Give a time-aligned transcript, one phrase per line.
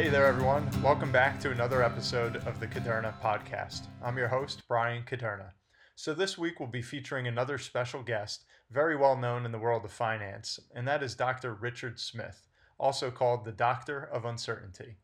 [0.00, 0.66] Hey there, everyone.
[0.82, 3.82] Welcome back to another episode of the Kuderna podcast.
[4.02, 5.50] I'm your host, Bryan Kuderna.
[5.94, 9.84] So, this week we'll be featuring another special guest, very well known in the world
[9.84, 11.52] of finance, and that is Dr.
[11.52, 12.48] Richard Smith,
[12.78, 14.96] also called the Doctor of Uncertainty.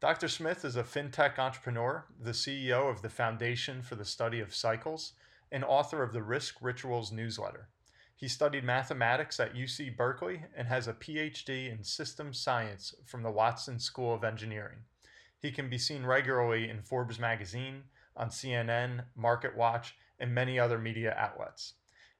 [0.00, 0.28] Dr.
[0.28, 5.14] Smith is a fintech entrepreneur, the CEO of the Foundation for the Study of Cycles,
[5.50, 7.68] and author of the Risk Rituals newsletter.
[8.18, 13.30] He studied mathematics at UC Berkeley and has a PhD in systems science from the
[13.30, 14.78] Watson School of Engineering.
[15.38, 17.82] He can be seen regularly in Forbes magazine,
[18.16, 21.74] on CNN, MarketWatch, and many other media outlets.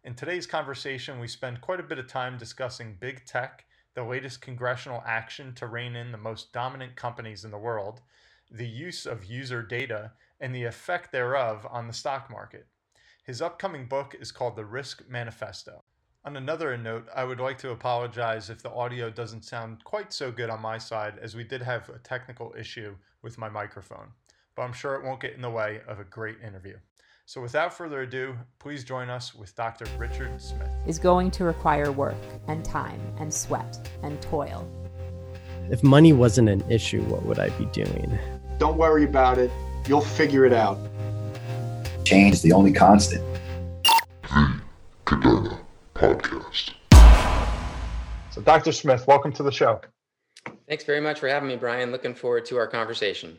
[0.04, 4.42] In today's conversation, we spend quite a bit of time discussing big tech, the latest
[4.42, 8.02] congressional action to rein in the most dominant companies in the world,
[8.50, 12.66] the use of user data, and the effect thereof on the stock market.
[13.26, 15.82] His upcoming book is called The Risk Manifesto.
[16.24, 20.30] On another note, I would like to apologize if the audio doesn't sound quite so
[20.30, 24.12] good on my side, as we did have a technical issue with my microphone,
[24.54, 26.76] but I'm sure it won't get in the way of a great interview.
[27.24, 29.86] So, without further ado, please join us with Dr.
[29.98, 30.70] Richard Smith.
[30.86, 32.14] Is going to require work
[32.46, 34.70] and time and sweat and toil.
[35.68, 38.16] If money wasn't an issue, what would I be doing?
[38.58, 39.50] Don't worry about it.
[39.88, 40.78] You'll figure it out
[42.06, 43.20] change is the only constant.
[44.22, 44.60] The
[45.04, 45.58] Kuderna
[45.92, 46.74] Podcast.
[48.30, 48.70] So, Dr.
[48.70, 49.80] Smith, welcome to the show.
[50.68, 51.90] Thanks very much for having me, Bryan.
[51.90, 53.36] Looking forward to our conversation.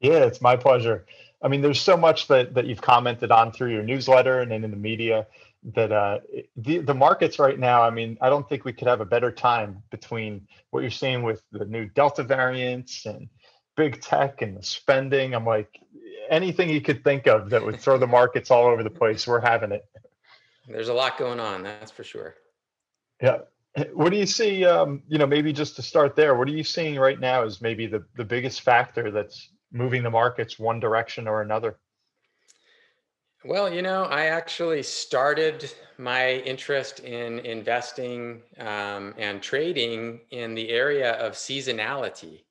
[0.00, 1.04] Yeah, it's my pleasure.
[1.42, 4.64] I mean, there's so much that, that you've commented on through your newsletter and then
[4.64, 5.26] in the media
[5.74, 6.20] that uh,
[6.56, 9.30] the, the markets right now, I mean, I don't think we could have a better
[9.30, 13.28] time between what you're seeing with the new Delta variants and
[13.76, 15.34] big tech and the spending.
[15.34, 15.78] I'm like,
[16.30, 19.40] anything you could think of that would throw the markets all over the place, we're
[19.40, 19.84] having it.
[20.68, 22.34] There's a lot going on, that's for sure.
[23.22, 23.38] Yeah.
[23.92, 24.64] What do you see?
[24.64, 27.60] Um, you know, maybe just to start there, what are you seeing right now is
[27.60, 31.76] maybe the, the biggest factor that's moving the markets one direction or another?
[33.44, 40.70] Well, you know, I actually started my interest in investing um, and trading in the
[40.70, 42.42] area of seasonality.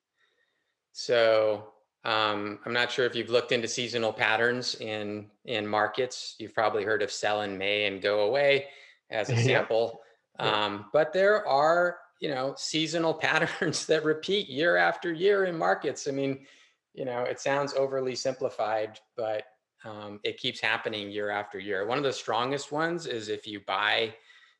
[0.94, 1.74] So
[2.06, 6.36] um, I'm not sure if you've looked into seasonal patterns in in markets.
[6.38, 8.68] You've probably heard of sell in May and go away
[9.10, 10.02] as a sample.
[10.40, 10.66] Yeah.
[10.66, 16.08] Um, but there are you know seasonal patterns that repeat year after year in markets.
[16.08, 16.46] I mean,
[16.94, 19.44] you know, it sounds overly simplified, but
[19.84, 21.88] um, it keeps happening year after year.
[21.88, 24.14] One of the strongest ones is if you buy,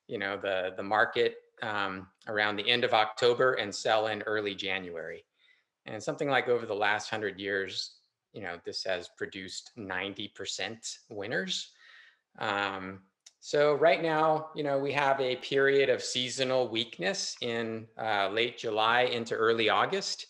[0.08, 4.56] you know, the the market um, around the end of October and sell in early
[4.56, 5.24] January
[5.86, 7.96] and something like over the last hundred years,
[8.34, 11.72] you know, this has produced 90% winners.
[12.40, 13.02] Um,
[13.40, 18.58] so right now, you know, we have a period of seasonal weakness in uh, late
[18.58, 20.28] July into early August.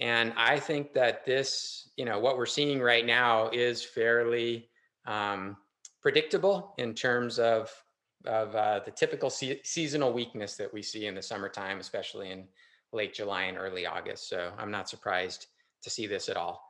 [0.00, 4.68] And I think that this, you know, what we're seeing right now is fairly
[5.06, 5.56] um,
[6.02, 7.72] predictable in terms of
[8.26, 12.44] of uh, the typical se- seasonal weakness that we see in the summertime, especially in
[12.92, 14.28] late July and early August.
[14.28, 15.46] So I'm not surprised
[15.82, 16.62] to see this at all.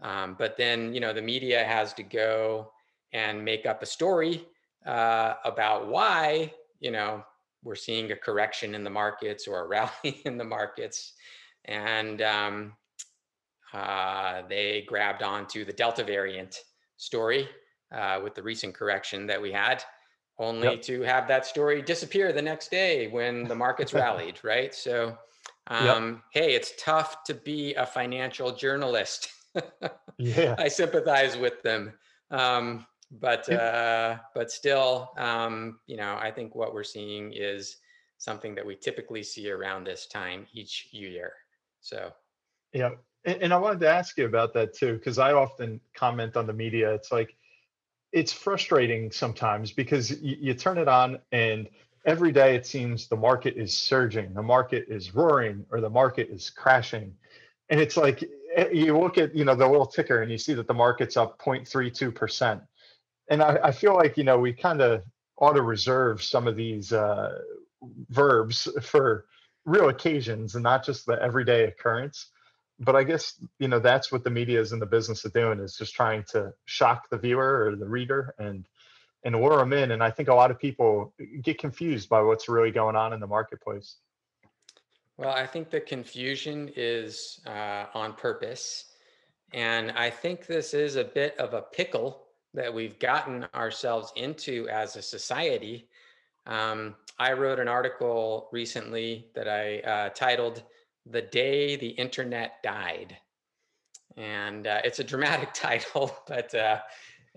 [0.00, 2.72] Um, but then, you know, the media has to go
[3.12, 4.46] and make up a story
[4.84, 7.24] uh, about why, you know,
[7.62, 11.14] we're seeing a correction in the markets or a rally in the markets.
[11.64, 12.72] And um,
[13.72, 16.60] uh, they grabbed onto the Delta variant
[16.96, 17.48] story
[17.92, 19.82] uh, with the recent correction that we had,
[20.38, 20.82] only yep.
[20.82, 24.74] to have that story disappear the next day when the markets rallied, right?
[24.74, 25.16] So,
[25.68, 26.44] um, yep.
[26.44, 29.30] hey, it's tough to be a financial journalist.
[30.18, 31.92] yeah, I sympathize with them.
[32.30, 37.76] Um, but uh, but still, um, you know, I think what we're seeing is
[38.18, 41.32] something that we typically see around this time each year.
[41.80, 42.12] So,
[42.72, 42.90] yeah,
[43.24, 46.46] and, and I wanted to ask you about that too, because I often comment on
[46.46, 46.92] the media.
[46.94, 47.36] It's like
[48.12, 51.68] it's frustrating sometimes because you, you turn it on and
[52.06, 56.28] every day it seems the market is surging, the market is roaring, or the market
[56.30, 57.12] is crashing.
[57.68, 58.24] And it's like
[58.54, 61.16] eh, you look at you know the little ticker and you see that the market's
[61.16, 62.62] up 0.32%.
[63.28, 65.02] And I, I feel like you know we kind of
[65.38, 67.40] ought to reserve some of these uh,
[68.08, 69.26] verbs for
[69.64, 72.30] real occasions and not just the everyday occurrence.
[72.78, 75.58] But I guess you know that's what the media is in the business of doing
[75.58, 78.64] is just trying to shock the viewer or the reader and
[79.24, 79.90] and lure them in.
[79.92, 83.20] And I think a lot of people get confused by what's really going on in
[83.20, 83.96] the marketplace.
[85.18, 88.84] Well, I think the confusion is uh, on purpose.
[89.52, 94.68] And I think this is a bit of a pickle that we've gotten ourselves into
[94.68, 95.88] as a society.
[96.46, 100.62] Um, I wrote an article recently that I uh, titled
[101.06, 103.16] The Day the Internet Died.
[104.16, 106.54] And uh, it's a dramatic title, but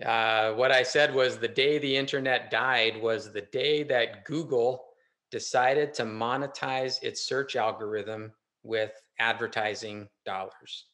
[0.04, 4.86] uh, what I said was the day the internet died was the day that Google
[5.30, 8.32] decided to monetize its search algorithm
[8.62, 10.86] with advertising dollars.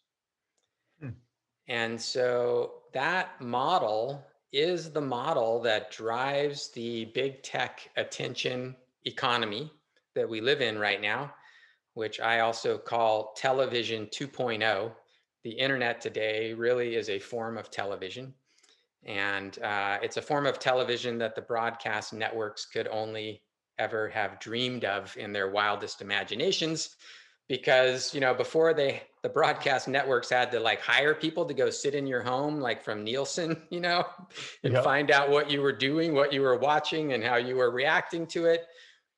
[1.00, 1.10] Hmm.
[1.68, 9.70] And so that model is the model that drives the big tech attention economy
[10.14, 11.32] that we live in right now,
[11.94, 14.92] which I also call television 2.0.
[15.44, 18.34] The internet today really is a form of television.
[19.06, 23.42] And uh, it's a form of television that the broadcast networks could only
[23.78, 26.96] ever have dreamed of in their wildest imaginations
[27.48, 31.70] because you know before they the broadcast networks had to like hire people to go
[31.70, 34.04] sit in your home like from nielsen you know
[34.64, 34.82] and yep.
[34.84, 38.26] find out what you were doing what you were watching and how you were reacting
[38.26, 38.66] to it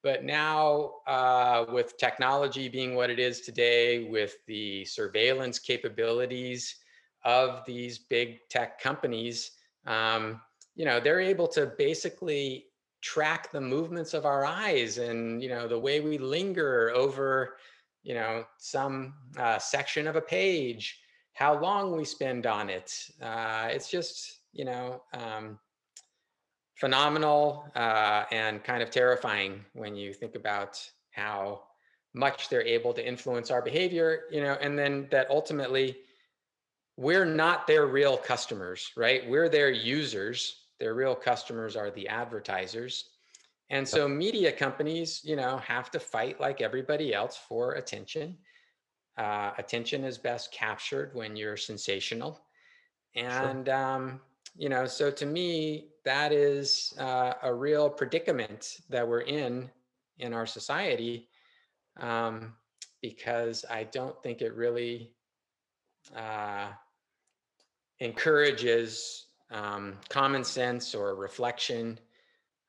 [0.03, 6.77] but now uh, with technology being what it is today with the surveillance capabilities
[7.25, 9.53] of these big tech companies
[9.87, 10.41] um,
[10.75, 12.67] you know they're able to basically
[13.01, 17.57] track the movements of our eyes and you know the way we linger over
[18.03, 21.01] you know some uh, section of a page
[21.39, 22.93] how long we spend on it.
[23.23, 25.59] Uh, it's just you know um,
[26.75, 31.63] phenomenal uh, and kind of terrifying when you think about how
[32.13, 35.97] much they're able to influence our behavior you know and then that ultimately
[36.99, 39.23] we're not their real customers, right?
[39.31, 40.65] We're their users.
[40.81, 43.11] Their real customers are the advertisers.
[43.71, 48.37] And so media companies, you know, have to fight like everybody else for attention.
[49.17, 52.41] Uh, attention is best captured when you're sensational.
[53.15, 53.77] And, sure.
[53.77, 54.21] um,
[54.57, 59.71] you know, so to me, that is uh, a real predicament that we're in
[60.19, 61.29] in our society
[62.01, 62.55] um,
[63.01, 65.13] because I don't think it really
[66.17, 66.71] uh,
[68.01, 71.99] encourages um, common sense or reflection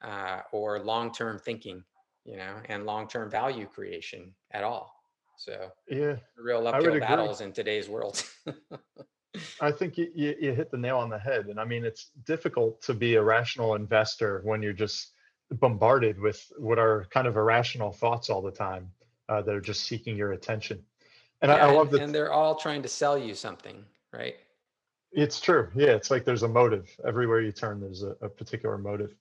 [0.02, 1.84] uh, or long-term thinking,
[2.26, 4.96] you know, and long-term value creation at all.
[5.38, 8.24] So yeah, real uphill battles in today's world.
[9.62, 11.48] I think you, you, you hit the nail on the head.
[11.48, 15.14] And I mean, it's difficult to be a rational investor when you're just
[15.52, 18.92] bombarded with what are kind of irrational thoughts all the time
[19.30, 20.84] uh, that are just seeking your attention.
[21.42, 22.02] And yeah, I, I love that.
[22.02, 24.36] And they're all trying to sell you something, right?
[25.12, 25.70] It's true.
[25.76, 27.80] Yeah, it's like there's a motive everywhere you turn.
[27.80, 29.16] There's a, a, particular motive.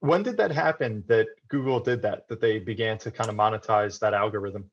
[0.00, 1.04] When did that happen?
[1.08, 2.26] That Google did that?
[2.28, 4.70] That they began to kind of monetize that algorithm?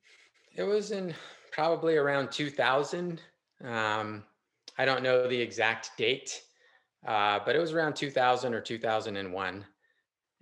[0.56, 1.14] It was in
[1.52, 3.22] probably around 2000.
[3.64, 4.24] Um,
[4.78, 6.42] I don't know the exact date,
[7.06, 9.66] uh, but it was around 2000 or 2001.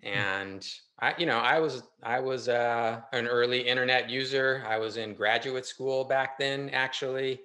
[0.03, 0.07] Hmm.
[0.07, 0.67] And
[0.99, 4.63] I, you know, I was I was uh, an early internet user.
[4.67, 7.41] I was in graduate school back then, actually.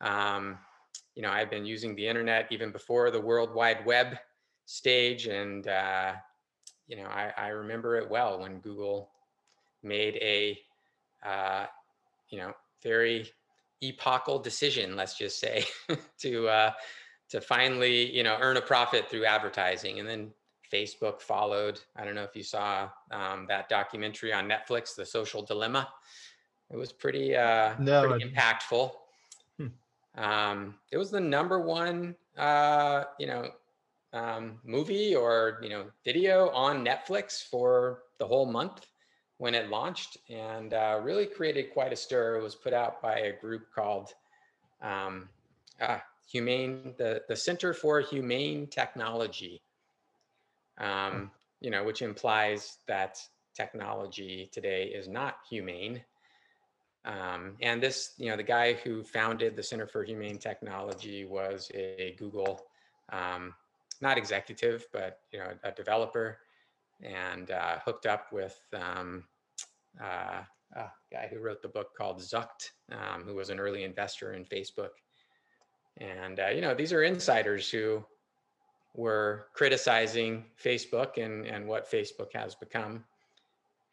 [0.00, 0.58] Um,
[1.14, 4.18] you know, I've been using the internet even before the World Wide Web
[4.66, 5.26] stage.
[5.26, 6.12] And, uh,
[6.86, 9.10] you know, I, I remember it well when Google
[9.82, 10.58] made a,
[11.26, 11.66] uh,
[12.28, 12.52] you know,
[12.82, 13.28] very
[13.82, 15.64] epochal decision, let's just say,
[16.20, 16.72] to, uh,
[17.30, 19.98] to finally, you know, earn a profit through advertising.
[19.98, 20.30] And then
[20.72, 21.80] Facebook followed.
[21.96, 25.88] I don't know if you saw um, that documentary on Netflix, The Social Dilemma.
[26.70, 28.92] It was pretty, uh, no, pretty impactful.
[30.16, 33.50] Um, it was the number one, uh, you know,
[34.12, 38.86] um, movie or you know video on Netflix for the whole month
[39.38, 42.36] when it launched, and uh, really created quite a stir.
[42.36, 44.12] It was put out by a group called
[44.82, 45.28] um,
[45.80, 45.98] uh,
[46.30, 49.62] Humane, the the Center for Humane Technology.
[50.78, 53.18] Um, you know, which implies that
[53.54, 56.02] technology today is not humane.
[57.04, 61.70] Um, and this, you know, the guy who founded the Center for Humane Technology was
[61.74, 62.60] a Google,
[63.10, 63.54] um,
[64.00, 66.38] not executive, but you know, a developer,
[67.02, 69.24] and uh, hooked up with um,
[70.02, 70.42] uh,
[70.76, 74.44] a guy who wrote the book called Zucked, um, who was an early investor in
[74.44, 74.90] Facebook.
[75.98, 78.04] And uh, you know, these are insiders who
[78.94, 83.04] were criticizing Facebook and and what Facebook has become.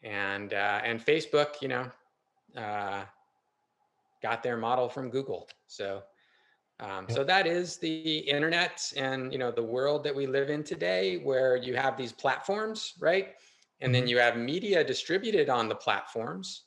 [0.03, 1.89] And uh, and Facebook, you know,
[2.55, 3.03] uh,
[4.21, 5.47] got their model from Google.
[5.67, 6.03] So,
[6.79, 10.63] um, so that is the internet and you know the world that we live in
[10.63, 13.29] today, where you have these platforms, right?
[13.81, 14.09] And then mm-hmm.
[14.09, 16.63] you have media distributed on the platforms.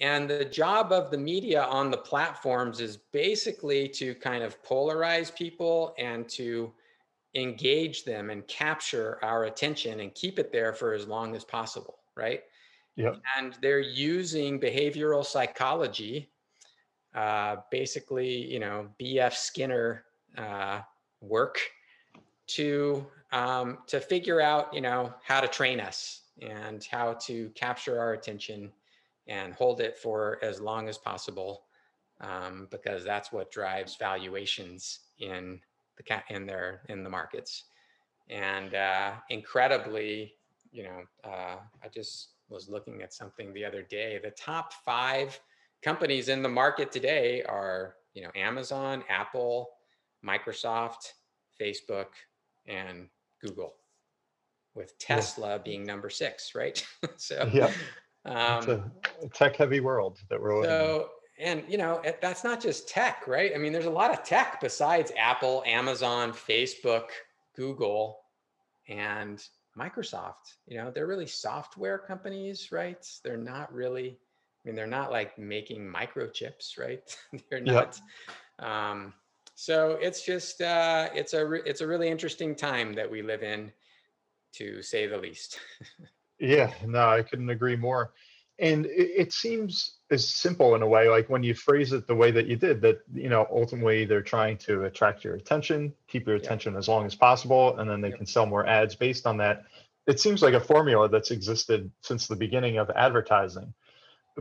[0.00, 5.34] And the job of the media on the platforms is basically to kind of polarize
[5.34, 6.72] people and to
[7.34, 11.98] engage them and capture our attention and keep it there for as long as possible,
[12.16, 12.42] right?
[12.96, 13.22] Yep.
[13.38, 16.30] And they're using behavioral psychology
[17.14, 19.34] uh, basically, you know, B.F.
[19.34, 20.04] Skinner
[20.38, 20.80] uh,
[21.20, 21.58] work
[22.48, 27.98] to um, to figure out, you know, how to train us and how to capture
[27.98, 28.70] our attention
[29.26, 31.64] and hold it for as long as possible,
[32.20, 35.60] um, because that's what drives valuations in
[35.96, 37.64] the cat in their in the markets.
[38.28, 40.34] And uh, incredibly,
[40.70, 44.20] you know, uh, I just was looking at something the other day.
[44.22, 45.38] The top five
[45.82, 49.70] companies in the market today are, you know, Amazon, Apple,
[50.24, 51.12] Microsoft,
[51.60, 52.08] Facebook,
[52.66, 53.08] and
[53.40, 53.74] Google,
[54.74, 56.84] with Tesla being number six, right?
[57.16, 57.70] so, yeah,
[58.24, 58.92] it's um,
[59.22, 60.80] a tech-heavy world that we're living in.
[60.80, 63.52] so, and you know, it- that's not just tech, right?
[63.54, 67.06] I mean, there's a lot of tech besides Apple, Amazon, Facebook,
[67.56, 68.20] Google,
[68.88, 69.42] and
[69.78, 70.56] Microsoft.
[70.66, 73.04] You know, they're really software companies, right?
[73.24, 74.18] They're not really,
[74.64, 77.16] I mean, they're not like making microchips, right?
[77.50, 77.94] they're Yep.
[78.58, 78.92] not.
[78.92, 79.14] Um,
[79.54, 83.42] so it's just, uh, it's a, re- it's a really interesting time that we live
[83.42, 83.72] in,
[84.54, 85.58] to say the least.
[86.38, 88.14] Yeah, no, I couldn't agree more.
[88.58, 92.14] And it, it seems as simple in a way, like when you phrase it the
[92.14, 96.26] way that you did, that, you know, ultimately they're trying to attract your attention, keep
[96.26, 99.38] your attention as long as possible, and then they can sell more ads based on
[99.38, 99.64] that.
[100.06, 103.72] It seems like a formula that's existed since the beginning of advertising.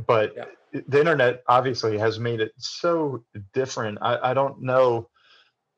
[0.05, 0.35] But
[0.73, 3.23] the internet obviously has made it so
[3.53, 3.97] different.
[4.01, 5.09] I, I don't know,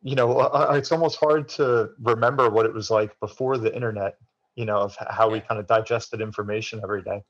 [0.02, 4.18] you know, uh, it's almost hard to remember what it was like before the internet,
[4.56, 7.24] you know, of how we kind of digested information every day.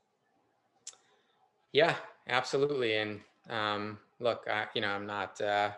[1.72, 1.96] Yeah,
[2.28, 2.96] absolutely.
[2.96, 5.70] And um, look, I, you know, I'm not uh,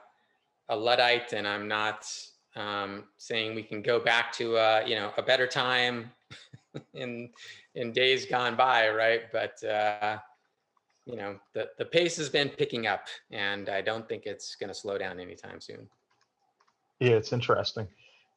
[0.68, 2.06] a luddite, and I'm not
[2.54, 6.10] um, saying we can go back to uh, you know a better time
[6.94, 7.30] in
[7.74, 9.22] in days gone by, right?
[9.32, 10.18] But uh,
[11.04, 14.68] you know, the the pace has been picking up, and I don't think it's going
[14.68, 15.88] to slow down anytime soon.
[17.00, 17.86] Yeah, it's interesting.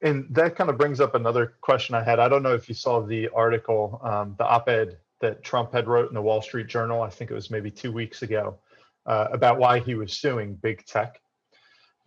[0.01, 2.19] And that kind of brings up another question I had.
[2.19, 6.09] I don't know if you saw the article, um, the op-ed that Trump had wrote
[6.09, 7.01] in the Wall Street Journal.
[7.01, 8.57] I think it was maybe two weeks ago
[9.05, 11.19] uh, about why he was suing big tech.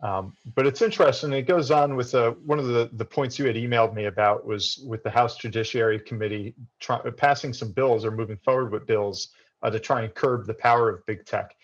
[0.01, 1.31] Um, but it's interesting.
[1.31, 4.45] It goes on with uh, one of the, the points you had emailed me about
[4.45, 9.29] was with the House Judiciary Committee try, passing some bills or moving forward with bills
[9.61, 11.55] uh, to try and curb the power of big tech.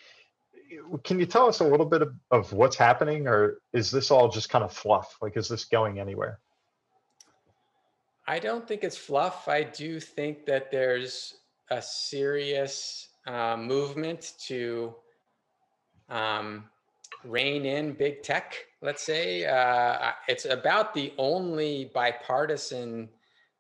[1.04, 4.30] Can you tell us a little bit of, of what's happening, or is this all
[4.30, 5.18] just kind of fluff?
[5.22, 6.40] Like, is this going anywhere?
[8.30, 9.48] I don't think it's fluff.
[9.48, 11.40] I do think that there's
[11.72, 14.94] a serious uh, movement to
[16.10, 16.66] um,
[17.24, 18.56] rein in big tech.
[18.84, 23.10] Let's say uh, it's about the only bipartisan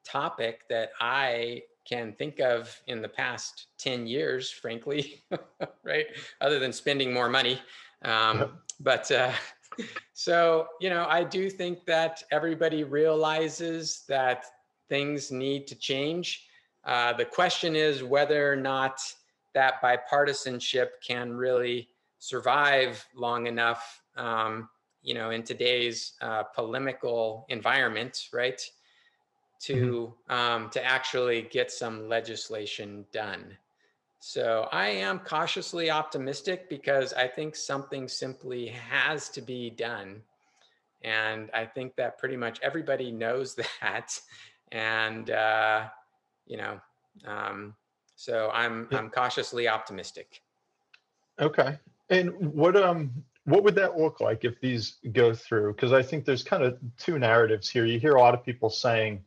[0.05, 5.23] topic that I can think of in the past 10 years, frankly,
[5.83, 6.05] right?
[6.41, 7.59] Other than spending more money.
[8.05, 8.51] Um, Yep.
[8.81, 9.31] But uh,
[10.13, 14.45] so, you know, I do think that everybody realizes that
[14.89, 16.45] things need to change.
[16.83, 18.99] Uh, the question is whether or not
[19.53, 21.87] that bipartisanship can really
[22.19, 24.69] survive long enough, um,
[25.01, 28.61] you know, in today's uh, polemical environment, right?
[29.63, 33.57] To um, to actually get some legislation done.
[34.21, 40.21] So I am cautiously optimistic because I think something simply has to be done.
[41.01, 44.19] And I think that pretty much everybody knows that.
[44.71, 45.87] And, uh,
[46.45, 46.79] you know,
[47.25, 47.75] um,
[48.15, 50.41] so I'm, I'm cautiously optimistic.
[51.39, 51.77] Okay.
[52.09, 55.73] And what um what would that look like if these go through?
[55.73, 57.85] Because I think there's kind of two narratives here.
[57.85, 59.23] You hear a lot of people saying,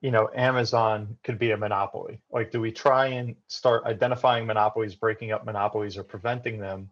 [0.00, 2.20] you know, Amazon could be a monopoly.
[2.32, 6.90] Like, do we try and start identifying monopolies, breaking up monopolies, or preventing them?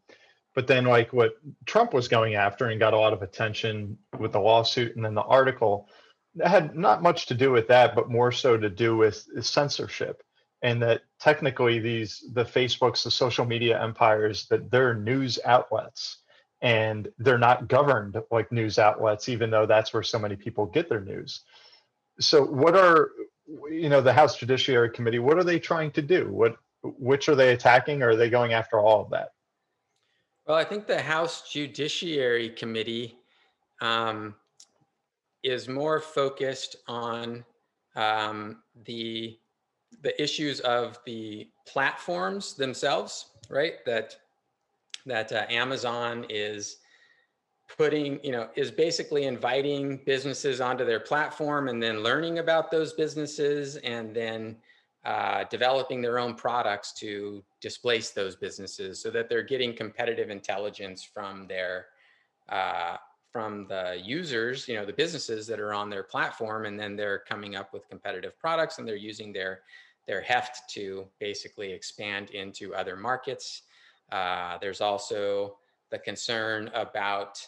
[0.55, 1.33] But then, like what
[1.65, 5.15] Trump was going after and got a lot of attention with the lawsuit and then
[5.15, 5.89] the article,
[6.43, 10.23] had not much to do with that, but more so to do with censorship.
[10.63, 16.19] And that technically, these the Facebooks, the social media empires, that they're news outlets
[16.61, 20.89] and they're not governed like news outlets, even though that's where so many people get
[20.89, 21.41] their news.
[22.21, 23.11] So, what are
[23.71, 25.19] you know the House Judiciary Committee?
[25.19, 26.31] What are they trying to do?
[26.31, 28.03] What which are they attacking?
[28.03, 29.31] Or are they going after all of that?
[30.47, 33.17] Well, I think the House Judiciary Committee
[33.81, 34.35] um,
[35.43, 37.45] is more focused on
[37.97, 39.39] um, the
[40.03, 43.85] the issues of the platforms themselves, right?
[43.87, 44.17] That
[45.07, 46.77] that uh, Amazon is
[47.77, 52.93] putting, you know, is basically inviting businesses onto their platform and then learning about those
[52.93, 54.57] businesses and then
[55.05, 61.03] uh, developing their own products to displace those businesses so that they're getting competitive intelligence
[61.03, 61.87] from their
[62.51, 62.97] uh,
[63.33, 67.21] from the users you know the businesses that are on their platform and then they're
[67.29, 69.61] coming up with competitive products and they're using their
[70.07, 73.63] their heft to basically expand into other markets
[74.13, 75.57] uh, there's also
[75.91, 77.47] the concern about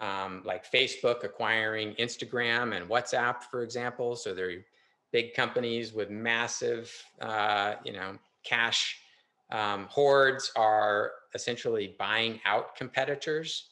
[0.00, 4.60] um, like facebook acquiring instagram and whatsapp for example so they're
[5.14, 8.98] big companies with massive, uh, you know, cash
[9.52, 13.68] um, hoards are essentially buying out competitors.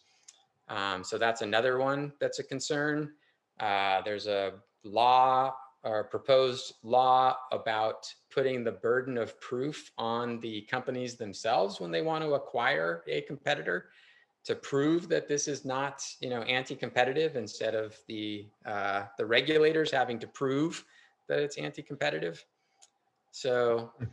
[0.72, 3.12] Um, so that's another one that's a concern.
[3.60, 10.62] Uh, there's a law or proposed law about putting the burden of proof on the
[10.62, 13.90] companies themselves when they want to acquire a competitor
[14.44, 19.90] to prove that this is not you know anti-competitive instead of the uh, the regulators
[19.90, 20.84] having to prove
[21.28, 22.44] that it's anti-competitive.
[23.30, 24.04] So hmm.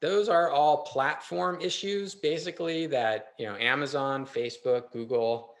[0.00, 5.55] those are all platform issues basically that you know Amazon, Facebook, Google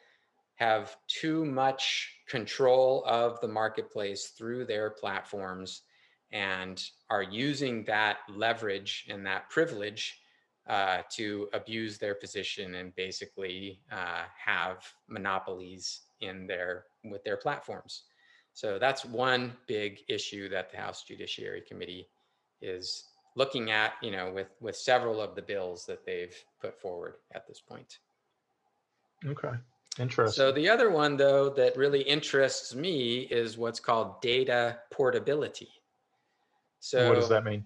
[0.56, 5.82] have too much control of the marketplace through their platforms
[6.32, 10.20] and are using that leverage and that privilege
[10.68, 18.04] uh, to abuse their position and basically uh, have monopolies in their with their platforms.
[18.52, 22.08] So that's one big issue that the House Judiciary Committee
[22.62, 23.04] is
[23.36, 27.46] looking at, you know, with with several of the bills that they've put forward at
[27.46, 27.98] this point.
[29.24, 29.52] Okay.
[29.98, 30.36] Interesting.
[30.36, 35.68] So the other one though that really interests me is what's called data portability.
[36.80, 37.64] So what does that mean?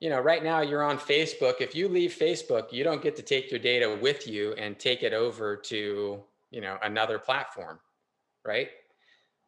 [0.00, 1.60] You know, right now you're on Facebook.
[1.60, 5.02] If you leave Facebook, you don't get to take your data with you and take
[5.02, 7.78] it over to, you know, another platform,
[8.44, 8.68] right?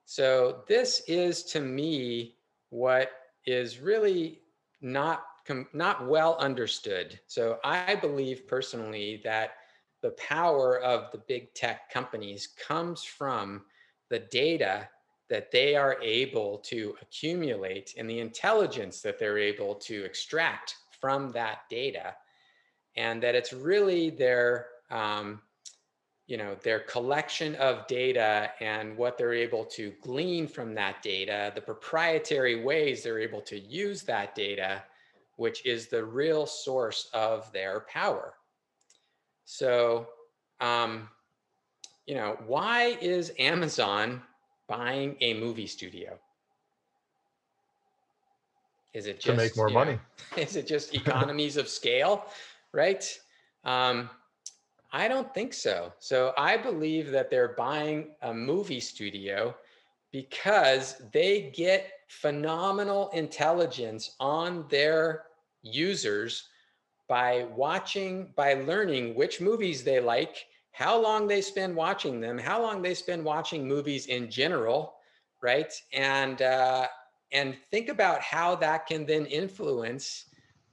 [0.07, 2.37] So this is to me
[2.71, 3.11] what
[3.45, 4.41] is really
[4.81, 5.25] not
[5.73, 7.21] not well understood.
[7.27, 9.51] So I believe personally that
[10.07, 13.63] the power of the big tech companies comes from
[14.09, 14.89] the data
[15.29, 21.33] that they are able to accumulate and the intelligence that they're able to extract from
[21.33, 22.15] that data.
[22.97, 25.43] And that it's really their um,
[26.29, 31.53] you know their collection of data and what they're able to glean from that data
[31.55, 34.83] the proprietary ways they're able to use that data
[35.37, 38.35] which is the real source of their power
[39.47, 40.09] so
[40.61, 41.09] um,
[42.07, 44.21] you know why is amazon
[44.69, 46.19] buying a movie studio?
[48.93, 52.27] Is it just to make more money know, is it just economies of scale
[52.77, 53.19] right?
[53.65, 54.11] Um,
[54.93, 55.93] I don't think so.
[55.99, 59.55] So I believe that they're buying a movie studio
[60.13, 65.25] because they get phenomenal intelligence on their
[65.63, 66.49] users
[67.09, 72.61] by watching, by learning which movies they like, how long they spend watching them, how
[72.61, 74.95] long they spend watching movies in general,
[75.43, 75.73] right?
[75.93, 76.87] And uh,
[77.33, 80.27] and think about how that can then influence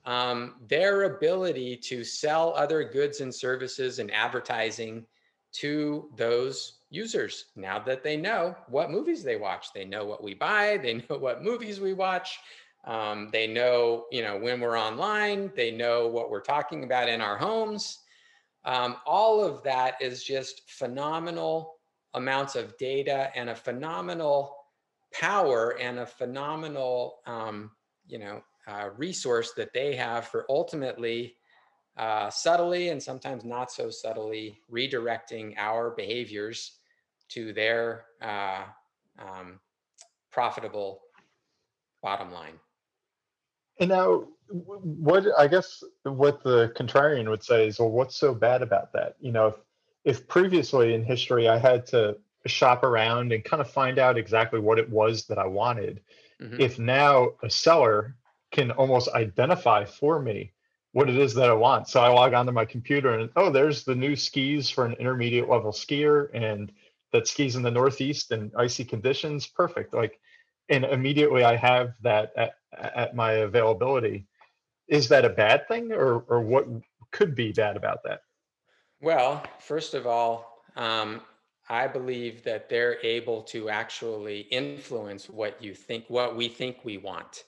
[0.05, 5.05] um, their ability to sell other goods and services and advertising
[5.53, 9.67] to those users now that they know what movies they watch.
[9.73, 10.77] They know what we buy.
[10.77, 12.37] They know what movies we watch
[12.85, 17.21] um, they know you know when we're online they know what we're talking about in
[17.21, 17.99] our homes
[18.65, 21.75] um, all of that is just phenomenal
[22.13, 24.55] amounts of data and a phenomenal
[25.13, 27.71] power and a phenomenal um,
[28.07, 31.35] you know uh, resource that they have for ultimately
[31.97, 36.79] uh, subtly and sometimes not so subtly redirecting our behaviors
[37.29, 38.63] to their uh,
[39.19, 39.59] um,
[40.31, 41.01] profitable
[42.01, 42.59] bottom line.
[43.79, 48.61] And now, what I guess what the contrarian would say is, well, what's so bad
[48.61, 49.15] about that?
[49.19, 49.55] You know, if
[50.03, 54.59] if previously in history I had to shop around and kind of find out exactly
[54.59, 56.01] what it was that I wanted,
[56.41, 56.59] mm-hmm.
[56.59, 58.15] if now a seller
[58.51, 60.51] can almost identify for me
[60.91, 61.87] what it is that I want.
[61.87, 65.49] So I log onto my computer and oh, there's the new skis for an intermediate
[65.49, 66.71] level skier and
[67.11, 69.47] that skis in the Northeast in icy conditions.
[69.47, 69.93] Perfect.
[69.93, 70.19] Like,
[70.69, 72.31] and immediately I have that
[72.77, 74.27] at, my availability.
[74.87, 76.67] Is that a bad thing or, or what
[77.11, 78.21] could be bad about that?
[79.01, 81.21] Well, first of all, um,
[81.69, 86.97] I believe that they're able to actually influence what you think, what we think we
[86.97, 87.43] want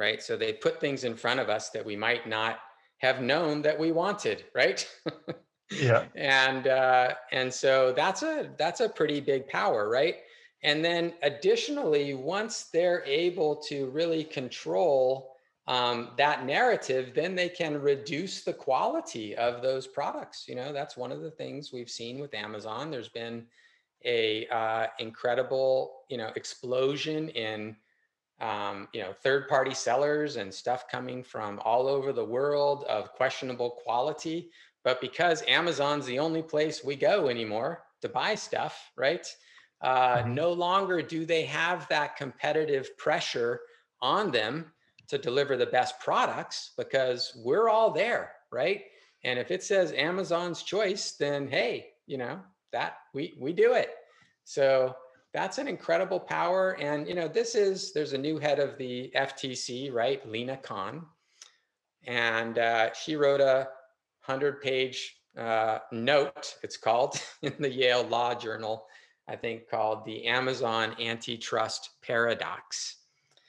[0.00, 0.22] right?
[0.22, 2.58] So they put things in front of us that we might not
[2.98, 4.88] have known that we wanted, right?
[5.70, 6.04] yeah.
[6.14, 10.16] And uh, and so that's a that's a pretty big power, right?
[10.62, 15.34] And then additionally, once they're able to really control
[15.66, 20.46] um, that narrative, then they can reduce the quality of those products.
[20.48, 22.90] You know, that's one of the things we've seen with Amazon.
[22.90, 23.46] There's been
[24.04, 27.76] a uh, incredible, you know, explosion in,
[28.40, 33.70] um, you know, third-party sellers and stuff coming from all over the world of questionable
[33.70, 34.50] quality.
[34.82, 39.26] But because Amazon's the only place we go anymore to buy stuff, right?
[39.80, 40.34] Uh, Mhm.
[40.34, 43.60] No longer do they have that competitive pressure
[44.02, 44.72] on them
[45.08, 48.84] to deliver the best products because we're all there, right?
[49.24, 52.40] And if it says Amazon's choice, then hey, you know,
[52.72, 53.96] that we we do it.
[54.44, 54.96] So
[55.32, 56.72] that's an incredible power.
[56.80, 60.26] And you know, this is there's a new head of the FTC, right?
[60.28, 61.06] Lina Khan.
[62.06, 63.68] And uh, she wrote a
[64.20, 68.86] hundred page uh, note, it's called in the Yale Law Journal,
[69.30, 72.96] I think called the Amazon Antitrust Paradox.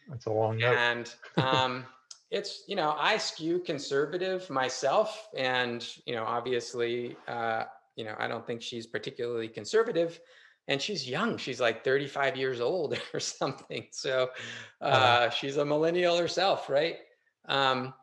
[0.07, 0.75] That's a long note.
[0.75, 1.85] and um,
[2.31, 7.63] it's you know i skew conservative myself and you know obviously uh,
[7.97, 10.19] you know i don't think she's particularly conservative.
[10.67, 11.37] And she's young.
[11.37, 13.87] She's like 35 years old or something.
[13.91, 14.29] So
[14.79, 16.97] uh, she's a millennial herself right?
[17.49, 17.93] Um,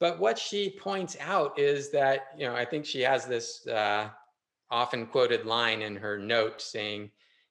[0.00, 4.08] but what she points out is that you know i think she has this uh,
[4.70, 7.10] often quoted line in her note saying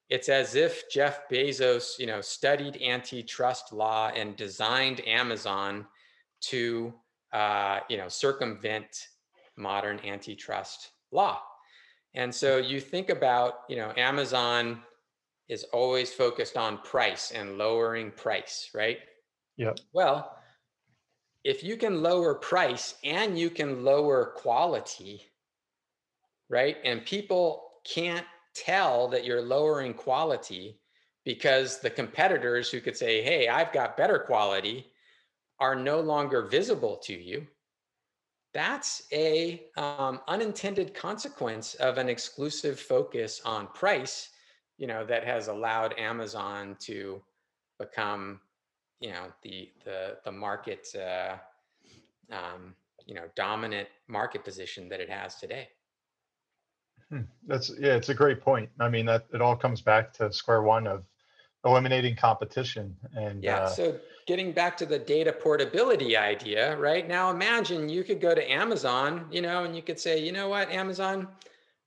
[0.09, 5.85] it's as if Jeff Bezos, you know, studied antitrust law and designed Amazon
[6.41, 6.93] to,
[7.31, 9.09] uh, you know, circumvent
[9.55, 11.39] modern antitrust law.
[12.15, 14.81] And so you think about, you know, Amazon
[15.47, 18.99] is always focused on price and lowering price, right?
[19.57, 19.73] Yeah.
[19.93, 20.35] Well,
[21.43, 25.21] if you can lower price and you can lower quality,
[26.49, 26.77] right?
[26.83, 28.25] And people can't
[28.63, 30.79] tell that you're lowering quality
[31.25, 34.87] because the competitors who could say, hey, I've got better quality
[35.59, 37.45] are no longer visible to you.
[38.53, 44.29] That's a um, unintended consequence of an exclusive focus on price,
[44.77, 47.21] you know, that has allowed Amazon to
[47.77, 48.39] become,
[48.99, 51.35] you know, the the the market, uh,
[52.33, 52.73] um,
[53.05, 55.69] you know, dominant market position that it has today.
[57.09, 58.69] Hmm, That's yeah, it's a great point.
[58.79, 61.03] I mean, that it all comes back to square one of
[61.65, 63.59] eliminating competition and Yeah.
[63.59, 67.07] uh, So getting back to the data portability idea, right?
[67.07, 70.49] Now imagine you could go to Amazon, you know, and you could say, you know
[70.49, 71.27] what, Amazon,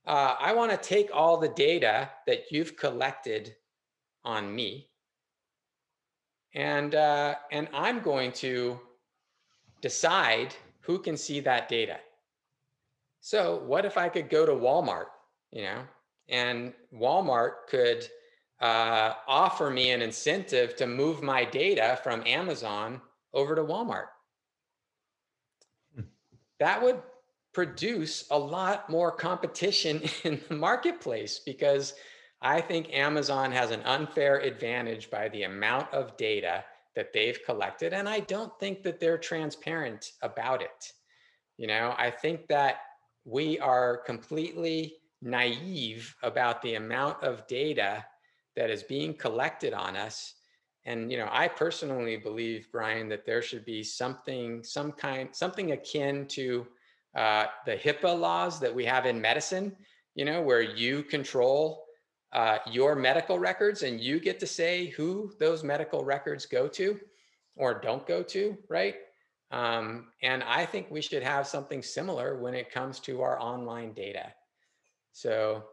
[0.06, 3.54] uh, I want to take all the data that you've collected
[4.24, 4.88] on me,
[6.54, 8.80] and uh, and I'm going to
[9.80, 11.98] decide who can see that data.
[13.20, 15.06] So what if I could go to Walmart,
[15.52, 15.82] you know,
[16.28, 18.08] and Walmart could
[18.60, 23.00] uh, offer me an incentive to move my data from Amazon
[23.34, 24.06] over to Walmart.
[25.94, 26.02] Hmm.
[26.58, 27.02] That would
[27.52, 31.94] produce a lot more competition in the marketplace because
[32.40, 37.92] I think Amazon has an unfair advantage by the amount of data that they've collected.
[37.92, 40.92] And I don't think that they're transparent about it.
[41.56, 42.78] You know, I think that
[43.24, 48.04] we are completely naive about the amount of data
[48.56, 50.34] that is being collected on us.
[50.84, 55.72] And you know, I personally believe, Bryan, that there should be something, some kind, something
[55.72, 56.66] akin to
[57.16, 59.76] uh, the HIPAA laws that we have in medicine.
[60.14, 61.86] You know, where you control
[62.32, 66.98] uh, your medical records and you get to say who those medical records go to
[67.56, 68.96] or don't go to, right?
[69.50, 73.92] Um, and I think we should have something similar when it comes to our online
[73.92, 74.32] data.
[75.12, 75.64] So,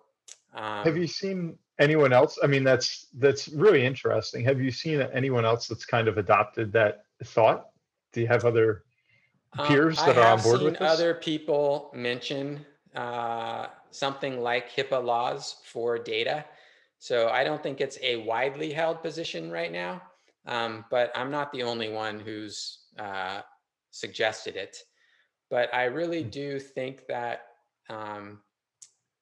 [0.54, 2.40] um, have you seen anyone else?
[2.44, 4.44] I mean, that's that's really interesting.
[4.46, 7.68] Have you seen anyone else that's kind of adopted that thought?
[8.14, 8.84] Do you have other
[9.58, 10.90] Um, peers I that are on board with this?
[10.90, 16.46] Other people mention uh, something like HIPAA laws for data.
[17.00, 20.02] So I don't think it's a widely held position right now,
[20.46, 23.42] um, but I'm not the only one who's uh,
[23.92, 24.78] suggested it.
[25.50, 26.30] But I really Hmm.
[26.30, 27.48] do think that
[27.90, 28.42] um,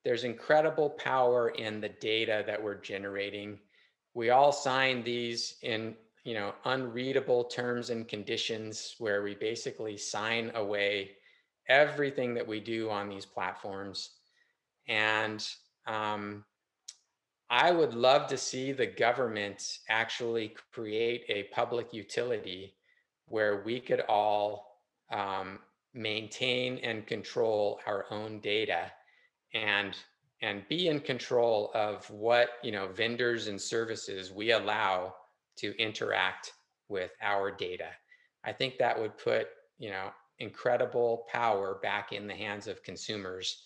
[0.08, 3.60] there's incredible power in the data that we're generating.
[4.13, 10.50] We all sign these in you know unreadable terms and conditions where we basically sign
[10.56, 11.12] away
[11.67, 14.12] everything that we do on these platforms
[14.88, 15.46] and
[15.88, 16.43] um,
[17.50, 22.74] i would love to see the government actually create a public utility
[23.28, 25.60] where we could all um,
[25.93, 28.91] maintain and control our own data
[29.54, 29.96] and
[30.42, 35.14] and be in control of what you know vendors and services we allow
[35.58, 36.54] to interact
[36.90, 37.90] with our data.
[38.44, 43.64] I think that would put, you know, incredible power back in the hands of consumers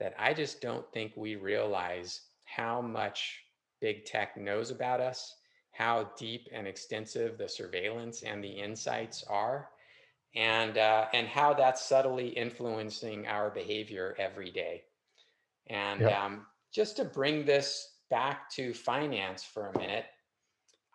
[0.00, 3.40] that I just don't think we realize how much
[3.80, 5.36] big tech knows about us,
[5.72, 9.70] how deep and extensive the surveillance and the insights are,
[10.34, 14.82] and uh, and how that's subtly influencing our behavior every day.
[15.70, 16.24] And Yeah.
[16.24, 20.06] um, just to bring this back to finance for a minute,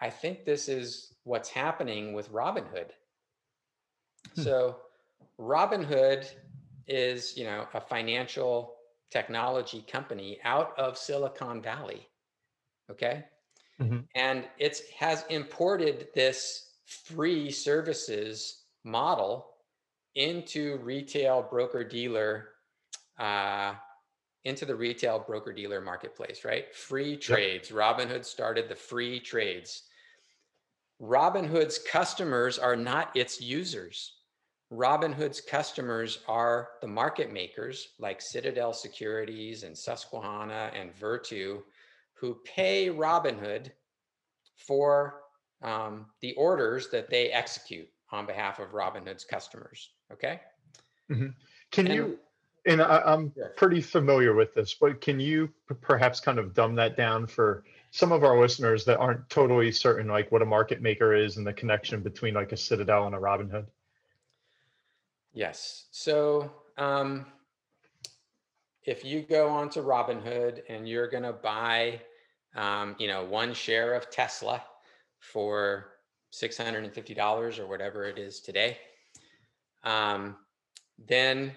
[0.02, 2.92] I think this is what's happening with Robinhood.
[4.36, 4.78] So
[5.40, 6.28] Robinhood
[6.88, 8.76] is, you know, a financial
[9.12, 12.08] technology company out of Silicon Valley.
[12.90, 13.26] Okay?
[13.80, 14.08] Mhm.
[14.16, 19.56] And it has imported this free services model
[20.16, 22.50] into retail broker dealer
[23.18, 23.76] uh,
[24.46, 26.74] into the retail broker dealer marketplace, right?
[26.76, 27.70] Free trades.
[27.70, 29.84] Robinhood started the free trades.
[31.02, 34.16] Robinhood's customers are not its users.
[34.72, 41.62] Robinhood's customers are the market makers like Citadel Securities and Susquehanna and Virtu,
[42.16, 43.72] who pay Robinhood
[44.56, 45.22] for
[45.62, 49.92] um, the orders that they execute on behalf of Robinhood's customers.
[50.12, 50.40] Okay.
[51.10, 51.34] Can
[51.76, 52.20] And- you,
[52.66, 53.48] and I, I'm Yeah.
[53.56, 57.64] pretty familiar with this, but can you p- perhaps kind of dumb that down for
[57.92, 61.46] some of our listeners that aren't totally certain, like what a market maker is and
[61.46, 63.66] the connection between like a Citadel and a Robinhood?
[65.34, 65.88] Yes.
[65.92, 67.26] So um,
[68.84, 72.02] if you go onto Robinhood and you're going to buy,
[72.56, 74.64] um, you know, one share of Tesla
[75.20, 75.94] for
[76.34, 78.78] $650 or whatever it is today,
[79.84, 80.36] um,
[80.98, 81.52] then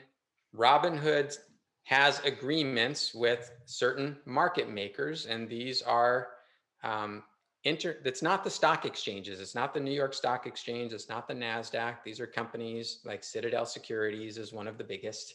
[0.56, 1.36] Robinhood
[1.84, 6.28] has agreements with certain market makers, and these are
[6.82, 7.22] um,
[7.64, 7.98] inter.
[8.02, 9.40] That's not the stock exchanges.
[9.40, 10.92] It's not the New York Stock Exchange.
[10.92, 11.96] It's not the Nasdaq.
[12.04, 15.34] These are companies like Citadel Securities is one of the biggest,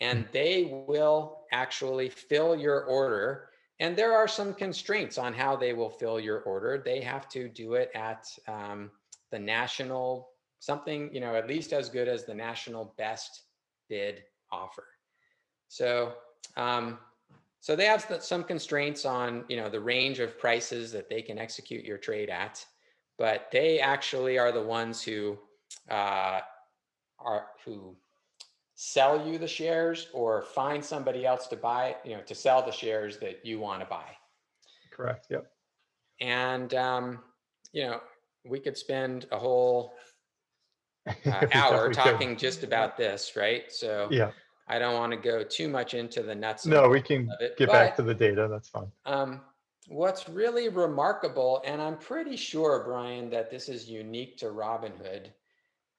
[0.00, 3.48] and they will actually fill your order.
[3.80, 6.82] And there are some constraints on how they will fill your order.
[6.84, 8.90] They have to do it at um,
[9.30, 10.28] the national
[10.60, 13.42] something, you know, at least as good as the national best
[13.88, 14.86] bid offer.
[15.68, 16.14] So,
[16.56, 16.98] um,
[17.60, 21.38] so they have some constraints on, you know, the range of prices that they can
[21.38, 22.64] execute your trade at,
[23.18, 25.38] but they actually are the ones who
[25.90, 26.40] uh,
[27.18, 27.94] are who
[28.74, 32.72] sell you the shares or find somebody else to buy, you know, to sell the
[32.72, 34.16] shares that you want to buy.
[34.90, 35.26] Correct.
[35.28, 35.52] Yep.
[36.22, 37.20] And um,
[37.72, 38.00] you know,
[38.44, 39.92] we could spend a whole
[41.26, 43.70] uh, hour talking just about this, right?
[43.70, 44.30] So Yeah.
[44.68, 46.64] I don't want to go too much into the nuts.
[46.64, 48.46] No, we can it, get back to the data.
[48.48, 48.90] That's fine.
[49.04, 49.40] Um,
[49.88, 55.32] what's really remarkable, and I'm pretty sure, Bryan, that this is unique to Robinhood,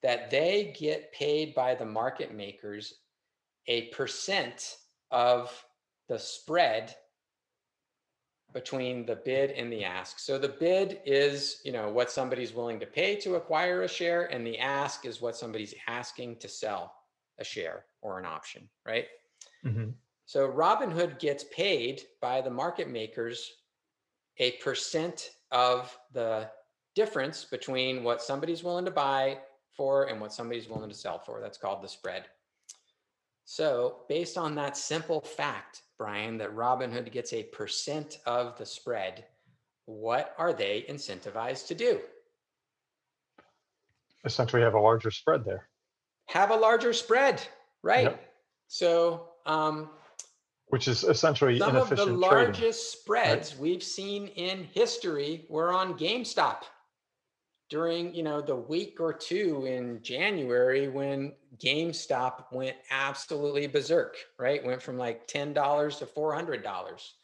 [0.01, 2.93] that they get paid by the market makers
[3.67, 4.77] a percent
[5.11, 5.51] of
[6.07, 6.95] the spread
[8.53, 10.19] between the bid and the ask.
[10.19, 14.25] So the bid is, you know, what somebody's willing to pay to acquire a share,
[14.25, 16.93] and the ask is what somebody's asking to sell
[17.39, 19.07] a share or an option, right?
[19.63, 19.93] Mhm.
[20.25, 23.51] So Robinhood gets paid by the market makers
[24.37, 26.49] a percent of the
[26.95, 29.41] difference between what somebody's willing to buy
[29.75, 31.41] for and what somebody's willing to sell for.
[31.41, 32.29] That's called the spread.
[33.53, 39.25] So, based on that simple fact, Bryan, that Robinhood gets a percent of the spread,
[39.87, 41.99] what are they incentivized to do?
[44.23, 45.67] Essentially have a larger spread there.
[46.27, 47.45] Have a larger spread,
[47.83, 48.03] right?
[48.03, 48.33] Yep.
[48.69, 49.89] So, um,
[50.69, 52.21] Which is essentially some of the inefficient trading.
[52.21, 56.61] largest spreads we've seen in history were on GameStop
[57.71, 64.63] during you know the week or two in January when GameStop went absolutely berserk, right?
[64.63, 67.15] Went from like ten dollars to four hundred dollars,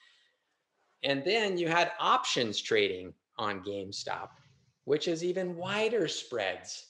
[1.04, 4.30] and then you had options trading on GameStop,
[4.86, 6.88] which is even wider spreads.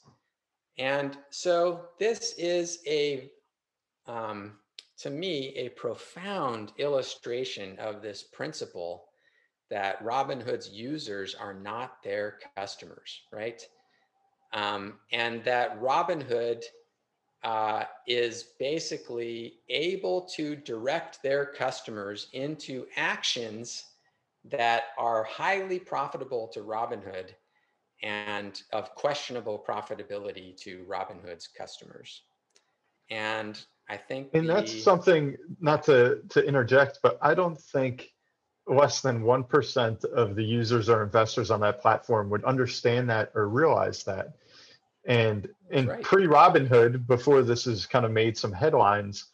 [0.78, 3.32] And so this is a
[4.06, 4.54] um,
[5.00, 9.07] to me a profound illustration of this principle
[9.70, 13.62] that Robinhood's users are not their customers, right?
[14.54, 16.64] Um, and that Robinhood
[17.44, 23.84] uh, is basically able to direct their customers into actions
[24.46, 27.32] that are highly profitable to Robinhood
[28.04, 32.24] and of questionable profitability to Robinhood's customers.
[33.10, 38.12] And I think And that's something, not to, to interject, but I don't think
[38.68, 43.48] less than 1% of the users or investors on that platform would understand that or
[43.48, 44.34] realize that.
[45.06, 46.04] And in right.
[46.04, 49.26] pre Robinhood, before this has kind of made some headlines,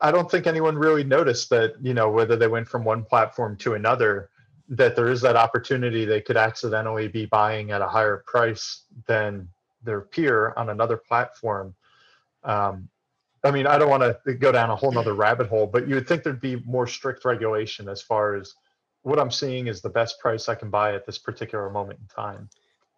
[0.00, 3.56] I don't think anyone really noticed that, you know, whether they went from one platform
[3.58, 4.30] to another,
[4.68, 9.48] that there is that opportunity they could accidentally be buying at a higher price than
[9.82, 11.74] their peer on another platform.
[12.44, 12.88] Um,
[13.44, 15.94] I mean, I don't want to go down a whole nother rabbit hole, but you
[15.96, 18.54] would think there'd be more strict regulation as far as
[19.02, 22.06] what I'm seeing is the best price I can buy at this particular moment in
[22.06, 22.48] time.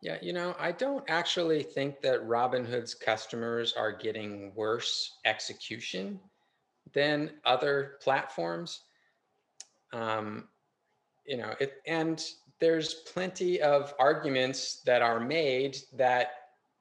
[0.02, 6.20] Yeah, you know, I don't actually think that Robinhood's customers are getting worse execution
[6.94, 8.82] than other platforms.
[9.92, 10.48] Um,
[11.26, 12.24] you know, it, and
[12.60, 16.28] there's plenty of arguments that are made that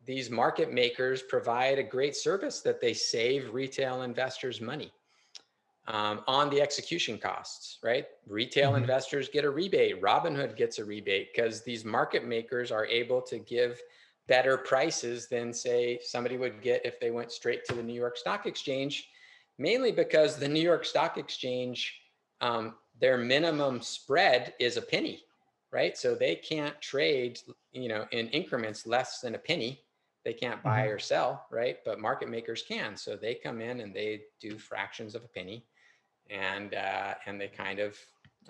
[0.05, 4.91] these market makers provide a great service that they save retail investors money
[5.87, 8.07] um, on the execution costs, right?
[8.27, 8.77] Retail Mhm.
[8.77, 10.01] investors get a rebate.
[10.01, 13.81] Robinhood gets a rebate because these market makers are able to give
[14.27, 18.17] better prices than, say, somebody would get if they went straight to the New York
[18.17, 19.09] Stock Exchange,
[19.59, 22.01] mainly because the New York Stock Exchange,
[22.41, 25.25] um, their minimum spread is a penny,
[25.71, 25.95] right?
[25.95, 27.39] So they can't trade,
[27.71, 29.84] you know, in increments less than a penny.
[30.25, 31.77] They can't buy or sell, right?
[31.85, 32.97] But market makers can.
[32.97, 35.63] So they come in and they do fractions of a penny
[36.31, 37.97] and uh, and they kind of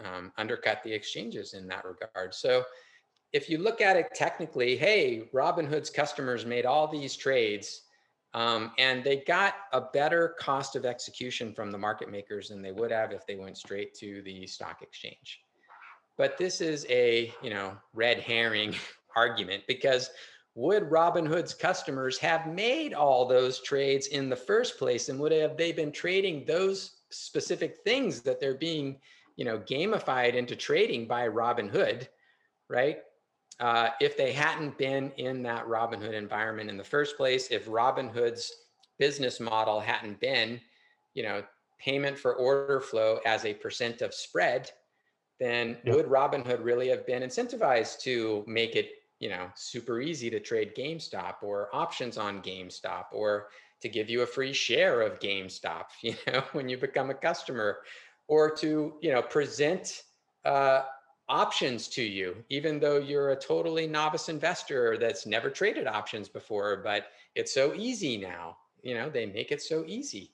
[0.04, 2.34] um, undercut the exchanges in that regard.
[2.34, 2.64] So
[3.34, 7.82] if you look at it technically, hey, Robinhood's customers made all these trades,
[8.34, 12.72] um, and they got a better cost of execution from the market makers than they
[12.72, 15.42] would have if they went straight to the stock exchange.
[16.18, 18.76] But this is a you know red herring
[19.18, 20.10] argument because
[20.56, 25.58] would Robinhood's customers have made all those trades in the first place, and would have
[25.58, 28.98] they been trading those specific things that they're being,
[29.36, 32.08] you know, gamified into trading by Robinhood,
[32.70, 33.00] right?
[33.60, 38.52] Uh, if they hadn't been in that Robinhood environment in the first place, if Robinhood's
[38.98, 40.60] business model hadn't been,
[41.14, 41.44] you know,
[41.80, 44.72] payment for order flow as a percent of spread,
[45.40, 50.40] then would Robinhood really have been incentivized to make it, you know, super easy to
[50.40, 53.48] trade GameStop or options on GameStop or
[53.82, 57.80] to give you a free share of GameStop, you know, when you become a customer,
[58.28, 60.04] or to, you know, present
[60.46, 60.84] uh,
[61.30, 66.82] options to you, even though you're a totally novice investor that's never traded options before,
[66.84, 68.58] but it's so easy now.
[68.82, 70.32] You know, they make it so easy.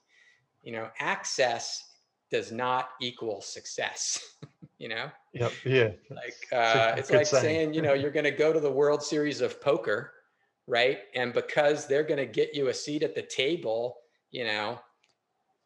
[0.63, 1.90] You know, access
[2.31, 4.35] does not equal success.
[4.77, 5.51] you know, Yep.
[5.65, 5.89] Yeah.
[6.09, 7.43] like uh, it's like saying.
[7.43, 10.11] saying you know you're going to go to the world series of poker
[10.67, 13.97] right and because they're going to get you a seat at the table
[14.31, 14.79] you know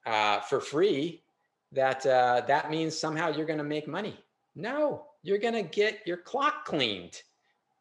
[0.05, 1.23] uh, for free
[1.71, 4.17] that uh, that means somehow you're going to make money
[4.55, 7.21] no you're going to get your clock cleaned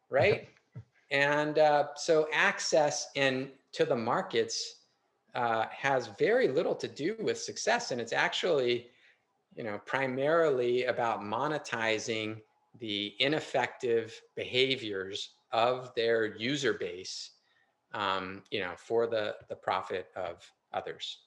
[0.09, 0.49] right
[1.11, 4.84] and uh, so access in to the markets
[5.35, 8.87] uh, has very little to do with success and it's actually
[9.55, 12.41] you know, primarily about monetizing
[12.79, 17.31] the ineffective behaviors of their user base,
[17.93, 21.19] um, you know, for the the profit of others.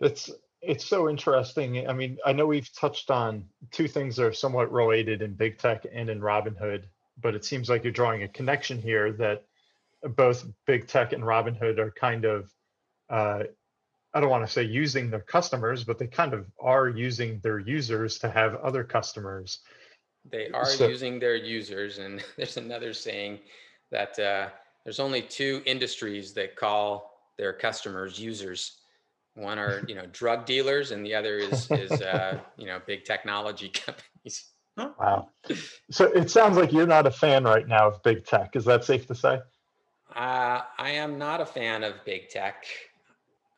[0.00, 0.30] It's
[0.62, 1.86] it's so interesting.
[1.88, 5.58] I mean, I know we've touched on two things that are somewhat related in big
[5.58, 6.84] tech and in Robinhood,
[7.20, 9.44] but it seems like you're drawing a connection here that
[10.08, 12.50] both big tech and Robinhood are kind of
[13.08, 13.44] uh,
[14.14, 17.58] I don't want to say using their customers, but they kind of are using their
[17.58, 19.58] users to have other customers.
[20.30, 23.40] They are So- using their users, and there's another saying
[23.90, 24.48] that uh,
[24.84, 28.78] there's only two industries that call their customers users.
[29.34, 33.04] One are you know drug dealers, and the other is is uh, you know big
[33.04, 34.46] technology companies.
[34.78, 35.28] Wow.
[35.90, 38.56] So it sounds like you're not a fan right now of big tech.
[38.56, 39.40] Is that safe to say?
[40.16, 42.64] Uh, I am not a fan of big tech.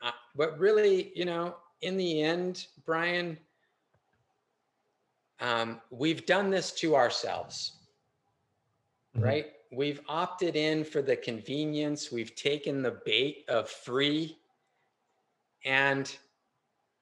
[0.03, 3.39] Uh, but really, you know, in the end, Bryan,
[5.39, 7.77] um, we've done this to ourselves,
[9.17, 9.23] Mhm.
[9.23, 9.53] right?
[9.71, 14.37] We've opted in for the convenience, we've taken the bait of free.
[15.65, 16.11] And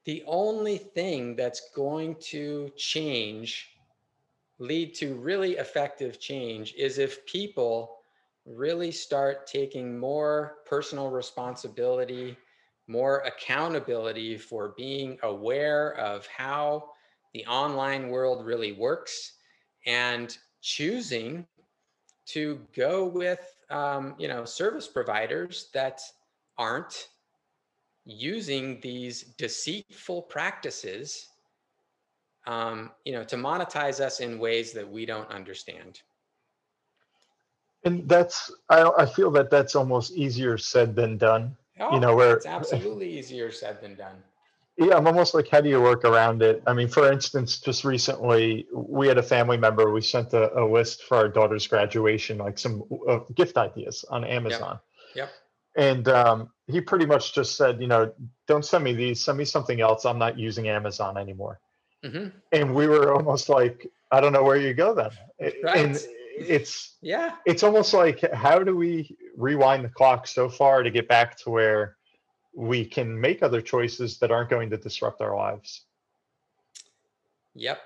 [0.04, 3.78] the only thing that's going to change,
[4.58, 7.95] lead to really effective change, is if people
[8.46, 12.36] really start taking more personal responsibility,
[12.86, 16.90] more accountability for being aware of how
[17.34, 19.32] the online world really works
[19.86, 21.46] and choosing
[22.26, 26.00] to go with um, you know service providers that
[26.58, 27.08] aren't
[28.04, 31.28] using these deceitful practices
[32.46, 36.00] um, you know to monetize us in ways that we don't understand
[37.86, 41.56] And that's I I feel that that's almost easier said than done.
[41.80, 44.16] Oh, know, where- it's absolutely easier said than done.
[44.78, 46.62] Yeah, I'm almost like, how do you work around it?
[46.66, 49.90] I mean, for instance, just recently, we had a family member.
[49.90, 54.22] We sent a, a list for our daughter's graduation, like some uh, gift ideas on
[54.22, 54.78] Amazon.
[55.14, 55.30] Yep.
[55.76, 58.12] And um, he pretty much just said, you know,
[58.46, 59.18] don't send me these.
[59.24, 60.04] Send me something else.
[60.04, 61.58] I'm not using Amazon anymore.
[62.04, 62.26] Mm-hmm.
[62.52, 65.10] And we were almost like, I don't know where you go then.
[65.40, 66.06] A- And Right.
[66.38, 67.36] It's Yeah.
[67.46, 71.50] it's almost like, how do we rewind the clock so far to get back to
[71.50, 71.96] where
[72.54, 75.84] we can make other choices that aren't going to disrupt our lives?
[77.54, 77.80] Yep.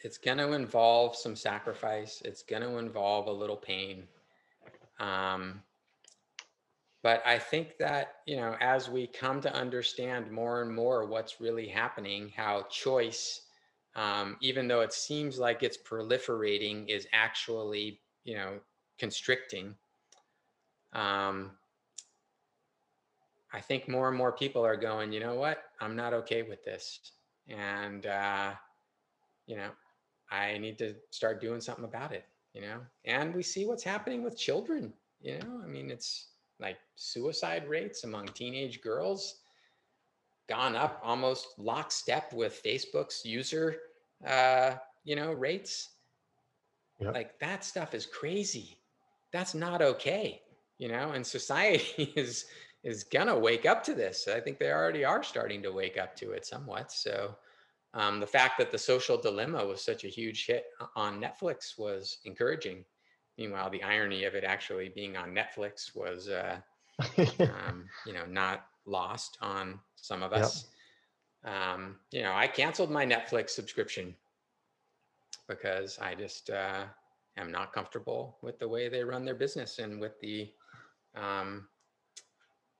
[0.00, 2.22] It's going to involve some sacrifice.
[2.24, 4.08] It's going to involve a little pain.
[4.98, 5.62] Um,
[7.02, 11.40] but I think that, you know, as we come to understand more and more what's
[11.40, 13.42] really happening, how choice,
[13.94, 18.58] um, even though it seems like it's proliferating, is actually, you know,
[18.98, 19.74] constricting.
[20.92, 21.52] Um,
[23.52, 25.64] I think more and more people are going, you know what?
[25.80, 27.12] I'm not okay with this.
[27.48, 28.52] And, uh,
[29.46, 29.70] you know,
[30.30, 32.24] I need to start doing something about it,
[32.54, 32.78] you know?
[33.04, 35.60] And we see what's happening with children, you know?
[35.62, 36.28] I mean, it's
[36.60, 39.40] like suicide rates among teenage girls
[40.48, 43.76] gone up almost lockstep with Facebook's user,
[44.26, 44.74] uh,
[45.04, 45.90] you know, rates.
[47.00, 47.14] Yep.
[47.14, 48.78] Like that stuff is crazy.
[49.32, 50.42] That's not okay,
[50.78, 51.12] you know?
[51.12, 52.46] And society is
[52.84, 54.26] is gonna wake up to this.
[54.26, 56.90] I think they already are starting to wake up to it somewhat.
[56.90, 57.36] So
[57.94, 60.64] um, the fact that the social dilemma was such a huge hit
[60.96, 62.84] on Netflix was encouraging.
[63.38, 66.58] Meanwhile, the irony of it actually being on Netflix was, uh,
[67.40, 70.42] um, you know, not lost on some of Yep.
[70.42, 70.66] us.
[71.44, 74.14] Um, you know, I canceled my Netflix subscription
[75.48, 76.84] because I just uh,
[77.36, 80.50] am not comfortable with the way they run their business and with the,
[81.14, 81.68] um,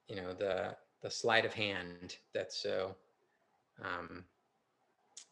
[0.09, 2.95] you know, the the sleight of hand that's so
[3.83, 4.25] um,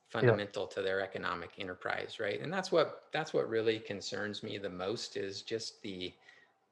[0.08, 2.40] fundamental to their economic enterprise, right?
[2.40, 6.12] And that's what that's what really concerns me the most is just the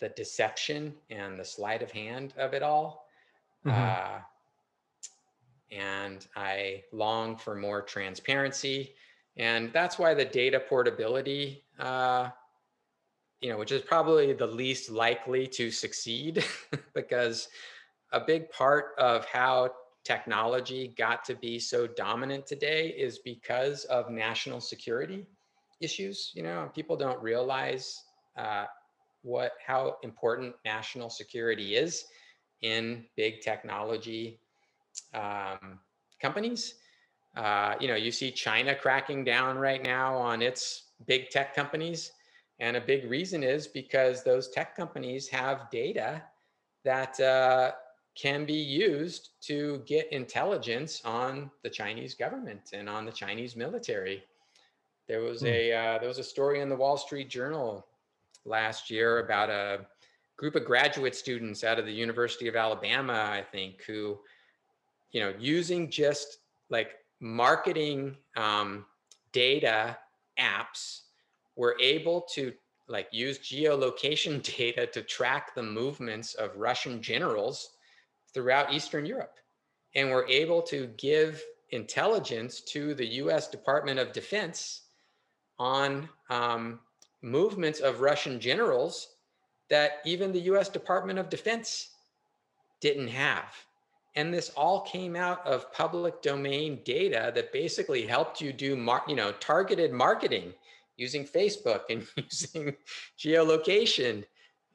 [0.00, 3.07] the deception and the sleight of hand of it all.
[3.68, 3.74] Mhm.
[3.74, 4.20] Uh,
[5.70, 8.94] and I long for more transparency.
[9.36, 12.30] And that's why the data portability, uh,
[13.40, 16.44] you know, which is probably the least likely to succeed,
[16.94, 17.48] because
[18.12, 19.70] a big part of how
[20.04, 25.26] technology got to be so dominant today is because of national security
[25.80, 26.32] issues.
[26.34, 28.02] You know, people don't realize
[28.36, 28.64] uh,
[29.22, 32.06] what how important national security is
[32.62, 34.40] in big technology
[35.14, 35.78] um,
[36.20, 36.74] companies.
[37.36, 42.12] Uh, you know, you see China cracking down right now on its big tech companies.
[42.60, 46.22] And a big reason is because those tech companies have data
[46.84, 47.72] that uh,
[48.16, 54.24] can be used to get intelligence on the Chinese government and on the Chinese military.
[55.06, 55.46] There was Hmm.
[55.46, 57.86] a uh, there was a story in the Wall Street Journal
[58.44, 59.86] last year about a
[60.38, 64.18] group of graduate students out of the University of Alabama, I think, who,
[65.10, 66.38] you know, using just
[66.70, 68.86] like marketing um,
[69.32, 69.98] data
[70.38, 71.00] apps,
[71.56, 72.52] were able to
[72.86, 77.70] like use geolocation data to track the movements of Russian generals
[78.32, 79.34] throughout Eastern Europe,
[79.96, 83.48] and were able to give intelligence to the U.S.
[83.48, 84.82] Department of Defense
[85.58, 86.78] on um,
[87.22, 89.16] movements of Russian generals
[89.70, 91.90] that even the US Department of Defense
[92.80, 93.54] didn't have.
[94.14, 99.04] And this all came out of public domain data that basically helped you do mar-
[99.06, 100.52] you know targeted marketing
[100.96, 102.74] using Facebook and using
[103.18, 104.24] geolocation.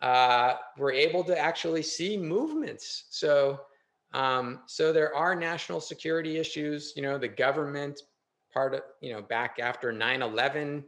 [0.01, 3.05] Uh, we're able to actually see movements.
[3.09, 3.61] So
[4.13, 6.93] um, so there are national security issues.
[6.95, 8.01] You know, the government
[8.53, 10.83] part of you know back after 9/11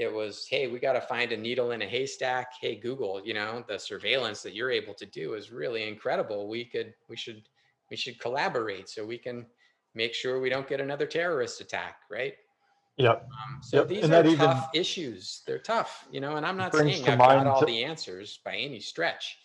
[0.00, 3.34] it was hey we got to find a needle in a haystack hey google you
[3.34, 7.42] know the surveillance that you're able to do is really incredible we could we should
[7.90, 9.44] we should collaborate so we can
[9.94, 12.34] make sure we don't get another terrorist attack right
[12.96, 13.28] Yep.
[13.30, 16.74] um, so Yep, these and are tough issues they're tough you know and i'm not
[16.74, 19.36] saying i've got all to- the answers by any stretch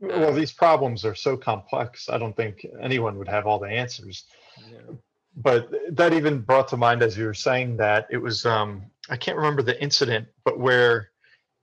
[0.00, 2.08] Well, Um, these problems are so complex.
[2.08, 4.24] I don't think anyone would have all the answers.
[4.72, 4.98] know.
[5.36, 9.16] But that even brought to mind as you were saying that it was um I
[9.16, 11.10] can't remember the incident, but where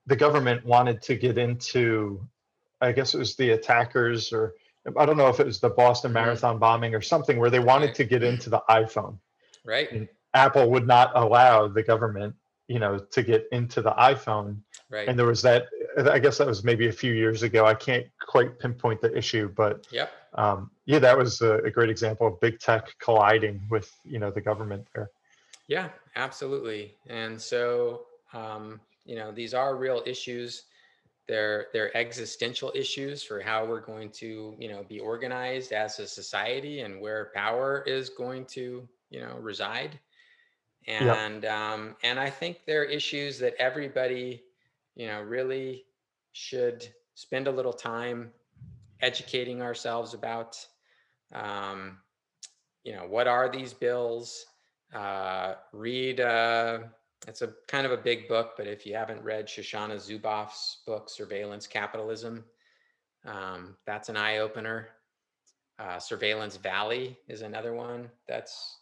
[0.05, 2.21] the government wanted to get into
[2.79, 4.53] I guess it was the attackers or
[4.95, 6.15] I don't know if it was the Boston Mhm.
[6.15, 9.17] Marathon bombing or something where they wanted to get into the iPhone.
[9.65, 12.35] right And Apple would not allow the government,
[12.67, 15.07] you know, to get into the iPhone Right.
[15.07, 15.67] And there was that.
[15.97, 17.65] I guess that was maybe a few years ago.
[17.65, 20.11] I can't quite pinpoint the issue, but yep.
[20.35, 24.31] um, yeah, that was a, a great example of big tech colliding with you know
[24.31, 25.09] the government there.
[25.67, 26.97] Yeah, absolutely.
[27.07, 30.65] And so, um, you know, these are real issues.
[31.27, 36.07] They're they're existential issues for how we're going to, you know, be organized as a
[36.07, 39.99] society and where power is going to, you know, reside.
[40.87, 44.45] And um, and I think they're issues that everybody,
[44.95, 45.85] you know, really
[46.31, 48.33] should spend a little time
[49.01, 50.65] educating ourselves about.
[51.33, 52.01] Um,
[52.83, 54.45] you know, what are these bills?
[54.93, 56.79] Uh, read uh,
[57.27, 61.09] it's a kind of a big book, but if you haven't read Shoshana Zuboff's book,
[61.09, 62.45] Surveillance Capitalism,
[63.25, 64.89] um, that's an eye opener.
[65.79, 68.79] Uh, Surveillance Valley is another one that's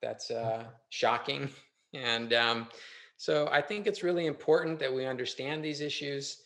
[0.00, 1.50] that's uh, shocking,
[1.94, 2.68] and um,
[3.16, 6.42] so I think it's really important that we understand these issues.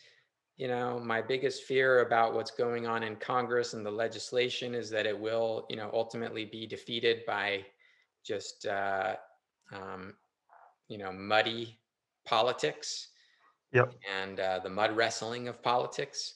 [0.57, 4.89] You know, my biggest fear about what's going on in Congress and the legislation is
[4.91, 7.65] that it will, you know, ultimately be defeated by
[8.25, 9.17] just uh,
[9.73, 10.15] um,
[10.89, 11.79] you know muddy
[12.25, 13.09] politics
[13.73, 13.95] Yep.
[14.21, 16.35] and uh, the mud wrestling of politics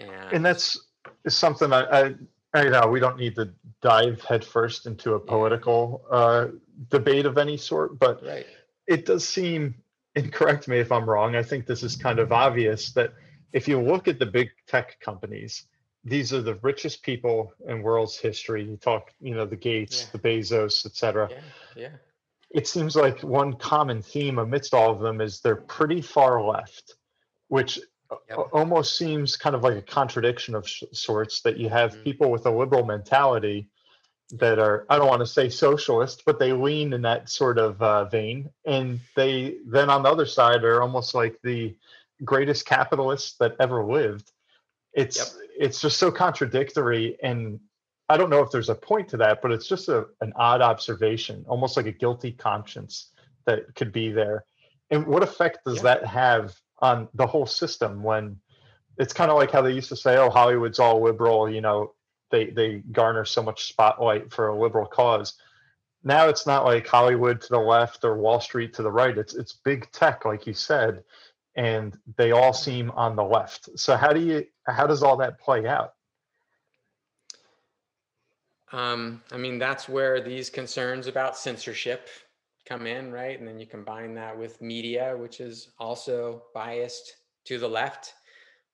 [0.00, 0.88] and, And that's
[1.24, 2.14] is something I, I,
[2.54, 3.52] I know we don't need to
[3.82, 6.48] dive headfirst into a political uh,
[6.90, 8.46] debate of any sort, but right
[8.86, 9.74] it does seem,
[10.14, 13.14] and correct me if I'm wrong, I think this is kind of obvious that
[13.52, 15.66] if you look at the big tech companies,
[16.04, 18.64] these are the richest people in world's history.
[18.64, 20.08] You talk, you know, the Gates, Yeah.
[20.12, 21.28] the Bezos, etc.
[21.30, 21.40] yeah
[21.76, 21.90] yeah
[22.50, 26.96] It seems like one common theme amidst all of them is they're pretty far left,
[27.48, 27.78] which
[28.28, 28.48] Yep.
[28.52, 32.04] almost seems kind of like a contradiction of sh- sorts that you have Mhm.
[32.04, 33.70] people with a liberal mentality
[34.34, 37.80] that are i don't want to say socialist but they lean in that sort of
[37.82, 41.74] uh, vein and they then on the other side are almost like the
[42.24, 44.30] greatest capitalists that ever lived
[44.94, 47.60] it's it's just so contradictory and
[48.08, 50.60] i don't know if there's a point to that but it's just a, an odd
[50.60, 53.12] observation almost like a guilty conscience
[53.44, 54.44] that could be there.
[54.90, 55.82] And what effect does Yeah.
[55.82, 58.36] that have on the whole system when
[58.98, 61.94] it's kind of like how they used to say oh hollywood's all liberal you know
[62.30, 65.34] they they garner so much spotlight for a liberal cause.
[66.04, 69.16] Now it's not like hollywood to the left or wall street to the right.
[69.16, 71.02] It's it's big tech like you said
[71.54, 73.68] and they all seem on the left.
[73.78, 75.94] So how do you how does all that play out?
[78.72, 82.08] Um, i mean that's where these concerns about censorship
[82.66, 83.38] come in right?
[83.38, 88.14] And then you combine that with media which is also biased to the left.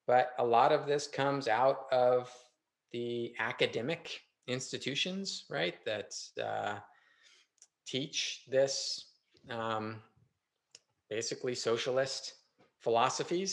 [0.07, 2.31] But a lot of this comes out of
[2.93, 6.76] the academic institutions right that uh,
[7.87, 9.07] teach this
[9.51, 9.97] um,
[11.11, 12.35] basically socialist
[12.89, 13.53] philosophies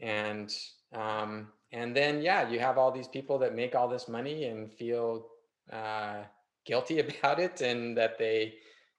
[0.00, 0.52] and
[0.92, 4.72] um, and then yeah you have all these people that make all this money and
[4.72, 5.28] feel
[5.72, 6.16] uh,
[6.64, 8.54] guilty about it and that they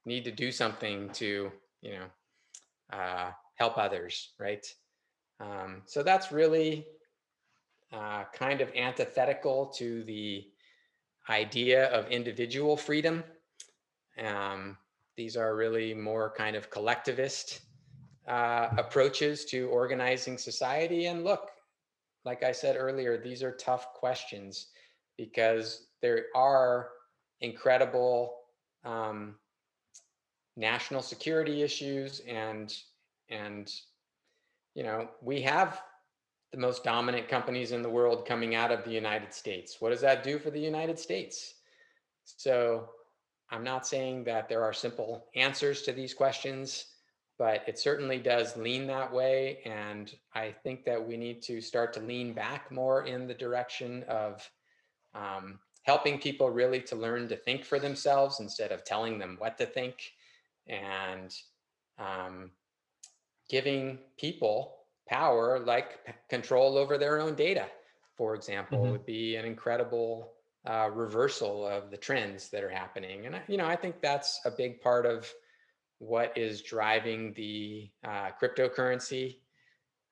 [0.06, 4.66] need to do something to you know uh, help others right?
[5.42, 6.86] Um, so that's really
[7.92, 10.48] uh, kind of antithetical to the
[11.30, 13.22] idea of individual freedom.
[14.18, 14.78] Um,
[15.18, 17.62] these are really more kind of collectivist
[18.32, 21.08] uh, approaches to organizing society.
[21.08, 21.52] And look,
[22.24, 24.68] like I said earlier, these are tough questions
[25.18, 26.92] because there are
[27.42, 28.36] incredible
[28.86, 29.36] um,
[30.56, 32.74] national security issues and
[33.30, 33.72] and
[34.76, 35.82] you know we have
[36.52, 39.78] the most dominant companies in the world coming out of the United States.
[39.80, 41.56] What does that do for the United States?
[42.26, 42.90] So
[43.50, 46.86] I'm not saying that there are simple answers to these questions,
[47.42, 49.64] but it certainly does lean that way.
[49.66, 54.04] And I think that we need to start to lean back more in the direction
[54.04, 54.48] of
[55.16, 59.58] um, helping people really to learn to think for themselves instead of telling them what
[59.58, 60.12] to think
[60.68, 61.36] and
[61.98, 62.52] um,
[63.50, 64.78] giving people
[65.10, 67.66] power like p- control over their own data
[68.16, 68.92] for example Mhm.
[68.92, 70.34] would be an incredible
[70.66, 74.40] uh, reversal of the trends that are happening and I- you know i think that's
[74.46, 75.34] a big part of
[76.02, 79.38] what is driving the uh, cryptocurrency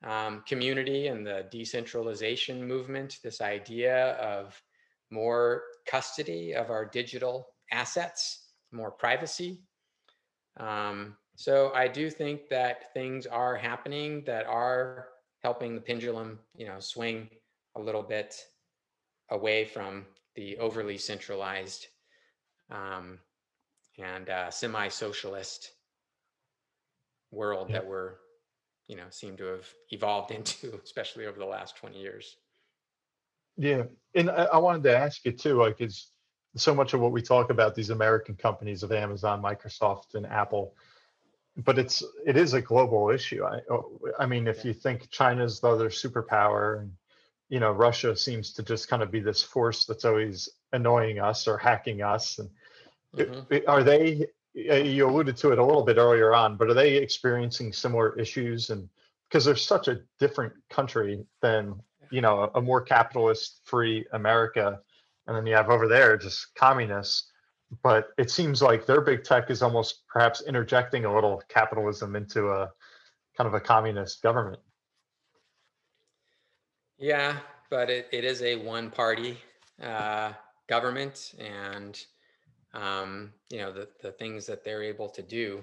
[0.05, 4.61] um, community and the decentralization movement this idea of
[5.09, 9.61] more custody of our digital assets more privacy.
[10.57, 15.07] Um, so I do think that things are happening that are
[15.41, 17.29] helping the pendulum, you know, swing
[17.75, 18.35] a little bit
[19.31, 21.87] away from the overly centralized
[22.69, 23.17] um,
[23.97, 25.71] and uh, semi-socialist
[27.31, 27.77] world Yeah.
[27.77, 28.13] that we're
[28.87, 32.37] you know seem to have evolved into, especially over the last 20 years.
[33.57, 33.83] Yeah,
[34.15, 36.11] and I, I wanted to ask you too, like, is
[36.55, 40.73] so much of what we talk about these American companies of Amazon, Microsoft, and Apple,
[41.57, 43.43] but it's it is a global issue.
[43.43, 46.91] I oh, I mean, if you think China's the other superpower, and
[47.49, 51.47] you know Russia seems to just kind of be this force that's always annoying us
[51.47, 52.49] or hacking us, and
[53.17, 53.67] Mhm.
[53.67, 54.27] are they?
[54.53, 58.71] You alluded to it a little bit earlier on, but are they experiencing similar issues?
[58.71, 58.89] And
[59.27, 61.75] because they're such a different country than
[62.09, 64.79] you know a, a more capitalist free America,
[65.27, 67.31] and then you have over there just communists.
[67.83, 72.49] But it seems like their big tech is almost perhaps interjecting a little capitalism into
[72.49, 72.71] a
[73.37, 74.59] kind of a communist government.
[76.97, 77.37] Yeah,
[77.69, 79.37] but it, it is a one party
[79.81, 80.33] uh,
[80.67, 82.03] government and
[82.73, 85.61] um, you know the, the things that they're able to do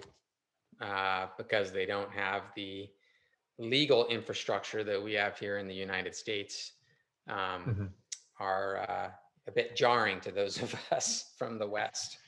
[0.81, 2.89] uh, because they don't have the
[3.59, 6.73] legal infrastructure that we have here in the United States
[7.29, 7.89] um, Mhm.
[8.39, 9.11] are uh,
[9.47, 12.19] a bit jarring to those of us from the West.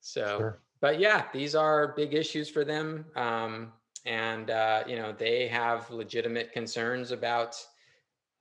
[0.00, 0.62] So Sure.
[0.80, 3.06] but yeah, these are big issues for them.
[3.16, 3.72] Um,
[4.04, 7.56] and, uh, you know, they have legitimate concerns about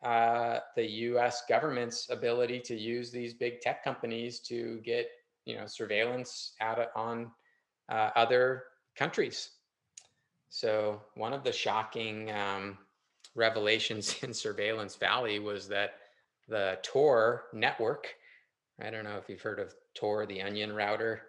[0.03, 5.09] uh, the US government's ability to use these big tech companies to get,
[5.47, 7.31] you know, surveillance out on
[7.89, 8.63] uh, other
[8.95, 9.51] countries.
[10.49, 12.77] So, one of the shocking um,
[13.33, 15.91] revelations in Surveillance Valley was that
[16.49, 18.13] the Tor network,
[18.81, 21.23] I don't know if you've heard of Tor, the onion router.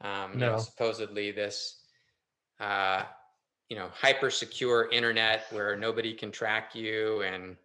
[0.00, 0.58] Um, you know, No.
[0.58, 1.82] supposedly this,
[2.60, 3.04] uh,
[3.68, 7.22] you know, hyper secure internet where nobody can track you.
[7.22, 7.56] And,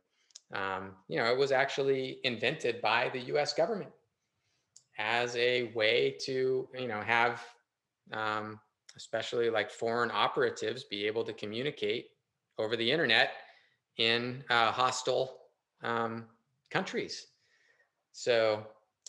[0.54, 3.92] um, you know, it was actually invented by the US government
[5.00, 7.42] as a way to, you know, have,
[8.12, 8.60] um,
[8.98, 12.08] especially like foreign operatives be able to communicate
[12.60, 13.32] over the internet
[13.98, 15.38] in uh, hostile
[15.82, 16.26] um,
[16.70, 17.28] countries.
[18.12, 18.68] So,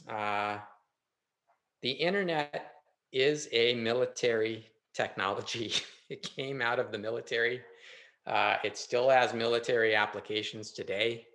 [0.08, 0.58] uh,
[1.82, 2.72] the internet
[3.12, 5.72] is a military technology.
[6.08, 7.62] it came out of the military.
[8.26, 11.26] Uh, it still has military applications today.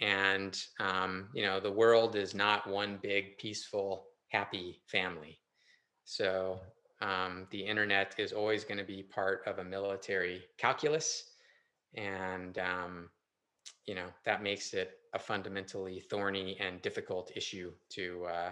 [0.00, 5.40] And, um, you know, the world is not one big, peaceful, happy family.
[6.04, 6.60] So
[7.00, 11.30] um, the internet is always going to be part of a military calculus.
[11.96, 13.10] And, um,
[13.86, 18.50] you know, that makes it a fundamentally thorny and difficult issue to uh,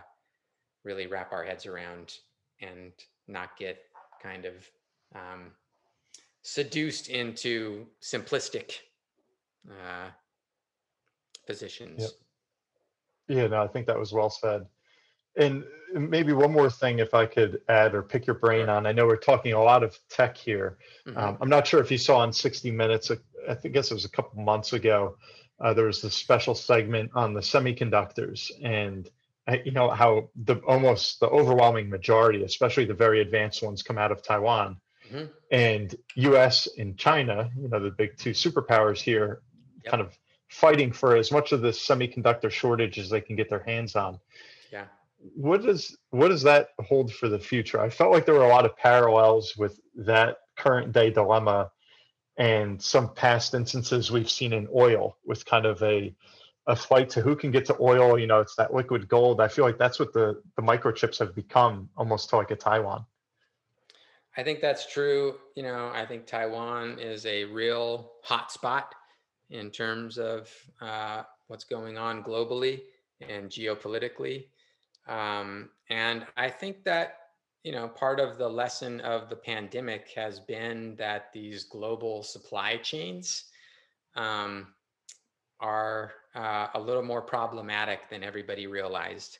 [0.84, 2.14] really wrap our heads around
[2.60, 2.92] and
[3.28, 3.78] not get
[4.22, 4.54] kind of
[5.14, 5.52] um,
[6.42, 8.72] seduced into simplistic
[9.70, 10.08] uh,
[11.46, 12.14] positions.
[13.28, 14.66] Yeah, no, I think that was well said.
[15.36, 18.86] And maybe one more thing, if I could add or pick your brain on.
[18.86, 20.78] I know we're talking a lot of tech here.
[21.06, 21.16] Mhm.
[21.16, 23.16] Um, I'm not sure if you saw on 60 Minutes, uh,
[23.48, 25.18] I think guess it was a couple months ago,
[25.60, 29.10] uh, there was this special segment on the semiconductors and
[29.48, 33.96] uh, you know how the almost the overwhelming majority, especially the very advanced ones, come
[33.98, 34.80] out of Taiwan.
[35.10, 35.30] Mhm.
[35.52, 36.66] And U.S.
[36.78, 39.42] and China, you know, the big two superpowers here,
[39.84, 39.90] Yep.
[39.92, 40.18] kind of
[40.48, 44.20] fighting for as much of this semiconductor shortage as they can get their hands on.
[44.72, 44.86] Yeah.
[45.34, 47.80] what does what does that hold for the future?
[47.80, 51.70] I felt like there were a lot of parallels with that current day dilemma
[52.38, 56.14] and some past instances we've seen in oil with kind of a
[56.68, 58.18] a flight to who can get to oil.
[58.18, 59.40] You know it's that liquid gold.
[59.40, 63.04] I feel like that's what the the microchips have become almost to like a taiwan.
[64.36, 65.36] I think that's true.
[65.54, 68.84] You know, I think Taiwan is a real hotspot
[69.50, 72.82] in terms of uh, what's going on globally
[73.20, 74.46] and geopolitically.
[75.08, 77.18] Um, and I think that,
[77.62, 82.76] you know, part of the lesson of the pandemic has been that these global supply
[82.76, 83.44] chains
[84.16, 84.68] um,
[85.60, 89.38] are uh, a little more problematic than everybody realized.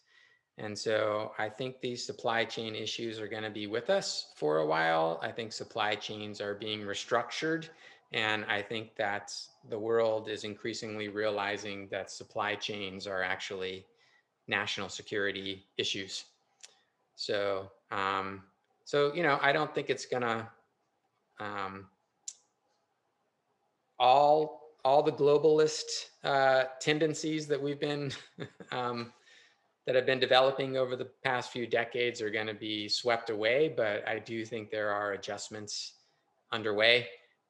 [0.59, 4.59] And so I think these supply chain issues are going to be with us for
[4.59, 5.21] a while.
[5.23, 7.69] I think supply chains are being restructured.
[8.13, 9.35] And I think that
[9.69, 13.85] the world is increasingly realizing that supply chains are actually
[14.47, 16.25] national security issues.
[17.17, 18.43] So, um,
[18.85, 20.49] so you know, I don't think it's gonna
[21.41, 21.87] um,
[23.99, 28.13] all all the globalist uh, tendencies that we've been
[28.71, 29.13] um,
[29.85, 33.73] that have been developing over the past few decades are going to be swept away.
[33.77, 35.95] But I do think there are adjustments
[36.53, 37.09] underway,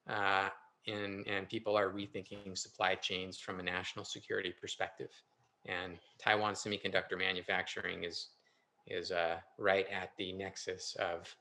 [0.08, 0.48] uh,
[0.86, 5.10] and and people are rethinking supply chains from a national security perspective.
[5.66, 8.28] And Taiwan semiconductor manufacturing is
[8.86, 11.34] is uh, right at the nexus of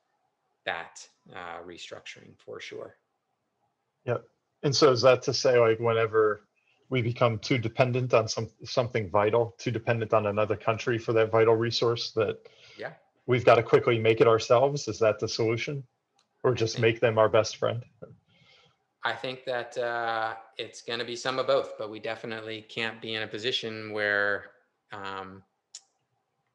[0.65, 2.95] that uh, restructuring for sure.
[4.05, 4.23] Yep.
[4.63, 6.41] And so is that to say like whenever
[6.89, 11.31] we become too dependent on some something vital, too dependent on another country for that
[11.31, 12.37] vital resource that
[12.77, 12.93] Yeah.
[13.27, 14.87] we've got to quickly make it ourselves?
[14.87, 15.83] Is that the solution?
[16.43, 17.83] Or just make them our best friend?
[19.05, 22.99] I think that uh, it's going to be some of both, but we definitely can't
[22.99, 24.45] be in a position where
[24.91, 25.43] um,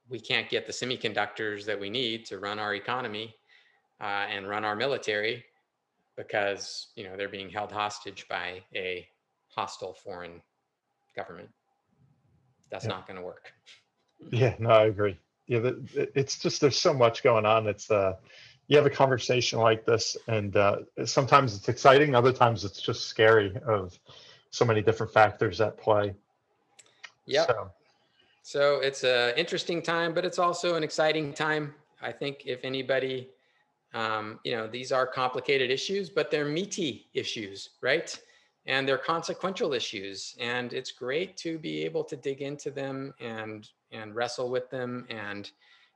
[0.09, 3.37] we can't get the semiconductors that we need to run our economy
[4.01, 5.45] uh, and run our military
[6.17, 9.07] because you know they're being held hostage by a
[9.49, 10.43] hostile foreign
[11.15, 11.49] government.
[12.71, 12.91] That's Yeah.
[12.91, 13.53] not going to work.
[14.33, 15.17] Yeah, no, I agree.
[15.47, 17.69] Yeah, it's just there's so much going on.
[17.69, 18.17] It's uh,
[18.71, 23.09] you have a conversation like this, and uh, sometimes it's exciting, other times it's just
[23.09, 23.99] scary of
[24.51, 26.15] so many different factors at play.
[27.27, 27.47] Yeah.
[27.47, 27.71] So,
[28.43, 31.75] So it's an interesting time, but it's also an exciting time.
[32.01, 33.29] I think if anybody,
[33.93, 38.17] um, you know, these are complicated issues, but they're meaty issues, right?
[38.67, 43.69] And they're consequential issues, and it's great to be able to dig into them and
[43.91, 45.51] and wrestle with them, and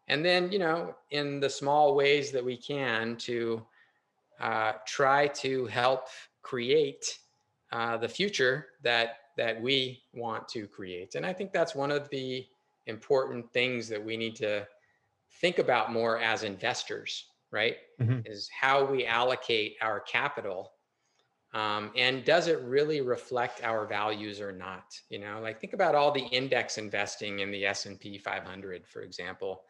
[0.08, 3.66] and then you know, in the small ways that we can, to
[4.40, 6.08] uh, try to help
[6.42, 7.20] create
[7.72, 11.14] uh, the future that that we want to create.
[11.16, 12.46] And I think that's one of the
[12.86, 14.68] important things that we need to
[15.40, 17.78] think about more as investors, right?
[17.98, 18.24] Mhm.
[18.24, 20.74] Is how we allocate our capital.
[21.52, 25.00] Um, and does it really reflect our values or not?
[25.08, 29.64] You know, like think about all the index investing in the S&P 500, for example.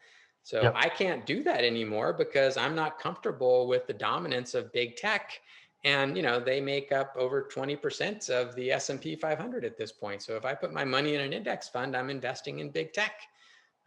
[0.45, 0.73] So Yep.
[0.75, 5.41] I can't do that anymore because I'm not comfortable with the dominance of big tech
[5.83, 10.21] and you know they make up over 20% of the s&p 500 at this point
[10.21, 13.21] so if i put my money in an index fund i'm investing in big tech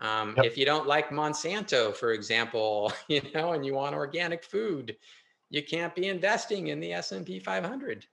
[0.01, 0.47] um, Yep.
[0.47, 4.97] if you don't like monsanto for example you know and you want organic food
[5.51, 8.07] you can't be investing in the s&p 500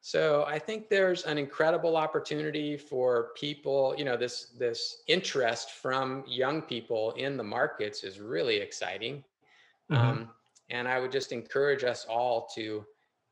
[0.00, 6.24] so i think there's an incredible opportunity for people you know this this interest from
[6.26, 9.22] young people in the markets is really exciting
[9.90, 9.96] Mhm.
[9.96, 10.30] um,
[10.70, 12.84] and i would just encourage us all to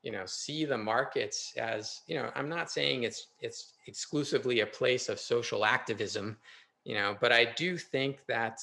[0.03, 4.67] you know see the markets as you know i'm not saying it's it's exclusively a
[4.67, 6.37] place of social activism
[6.85, 8.61] you know but i do think that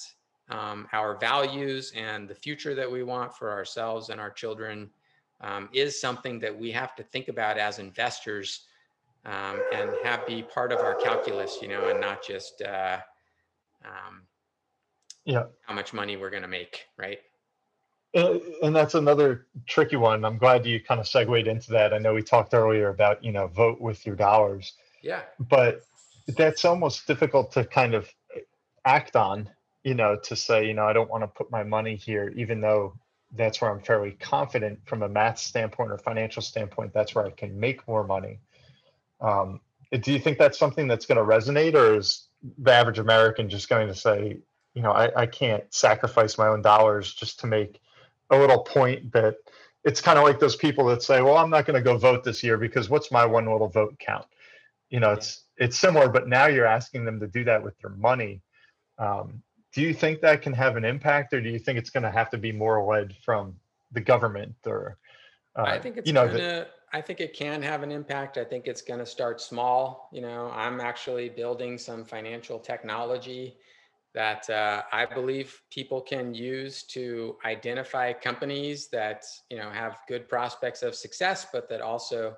[0.49, 4.91] um, our values and the future that we want for ourselves and our children
[5.41, 8.61] um, is something that we have to think about as investors
[9.25, 12.97] um, and have be part of our calculus you know and not just uh,
[13.83, 14.21] um,
[15.25, 17.19] yeah, how much money we're going to make right
[18.13, 20.23] and, and that's another tricky one.
[20.23, 21.93] I'm glad you kind of segued into that.
[21.93, 24.73] I know we talked earlier about you know vote with your dollars.
[25.01, 25.81] yeah but
[26.29, 28.09] that's almost difficult to kind of
[28.85, 29.49] act on
[29.83, 32.59] you know to say you know i don't want to put my money here even
[32.61, 32.93] though
[33.35, 37.31] that's where i'm fairly confident from a math standpoint or financial standpoint that's where i
[37.31, 38.39] can make more money.
[39.21, 39.61] Um,
[39.91, 42.27] do you think that's something that's going to resonate or is
[42.59, 44.37] the average american just going to say
[44.73, 47.79] you know I, I can't sacrifice my own dollars just to make
[48.29, 49.35] a little point that
[49.83, 52.23] it's kind of like those people that say well i'm not going to go vote
[52.23, 54.25] this year because what's my one little vote count?
[54.89, 57.91] You know it's it's similar but now you're asking them to do that with their
[57.91, 58.41] money.
[58.97, 59.41] Um,
[59.75, 62.11] do you think that can have an impact or do you think it's going to
[62.11, 63.53] have to be more led from
[63.91, 64.97] the government or
[65.57, 66.37] uh, I think it's you know gonna.
[66.37, 68.37] the, I think it can have an impact.
[68.37, 70.09] I think it's gonna start small.
[70.11, 73.57] You know, I'm actually building some financial technology
[74.13, 80.27] that uh, I believe people can use to identify companies that you know have good
[80.27, 82.35] prospects of success, but that also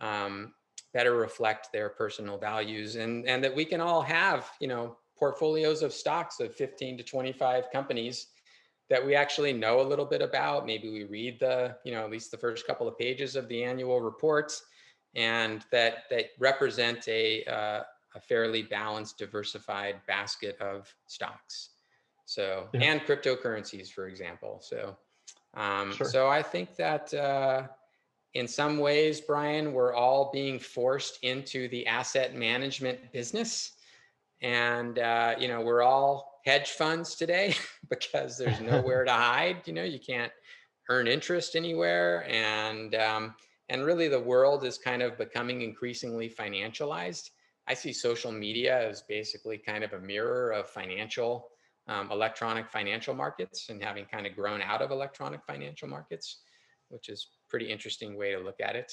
[0.00, 0.52] um,
[0.92, 5.82] better reflect their personal values, and and that we can all have you know portfolios
[5.82, 8.26] of stocks of 15 to 25 companies
[8.90, 10.66] that we actually know a little bit about.
[10.66, 13.62] Maybe we read the, you know, at least the first couple of pages of the
[13.62, 14.64] annual reports,
[15.14, 17.82] and that that represent a uh,
[18.16, 21.70] a fairly balanced, diversified basket of stocks.
[22.24, 22.80] So Yeah.
[22.80, 24.60] and cryptocurrencies, for example.
[24.60, 24.96] So
[25.54, 26.08] um, Sure.
[26.08, 27.14] so I think that.
[27.14, 27.68] Uh,
[28.34, 33.72] in some ways, Bryan, we're all being forced into the asset management business.
[34.42, 37.54] And, uh, you know, we're all hedge funds today
[37.90, 39.62] because there's nowhere to hide.
[39.66, 40.32] You know, you can't
[40.90, 42.26] earn interest anywhere.
[42.28, 43.34] And, um,
[43.68, 47.30] and really the world is kind of becoming increasingly financialized.
[47.68, 51.48] I see social media as basically kind of a mirror of financial,
[51.86, 56.38] um, electronic financial markets and having kind of grown out of electronic financial markets,
[56.88, 58.92] which is pretty interesting way to look at it.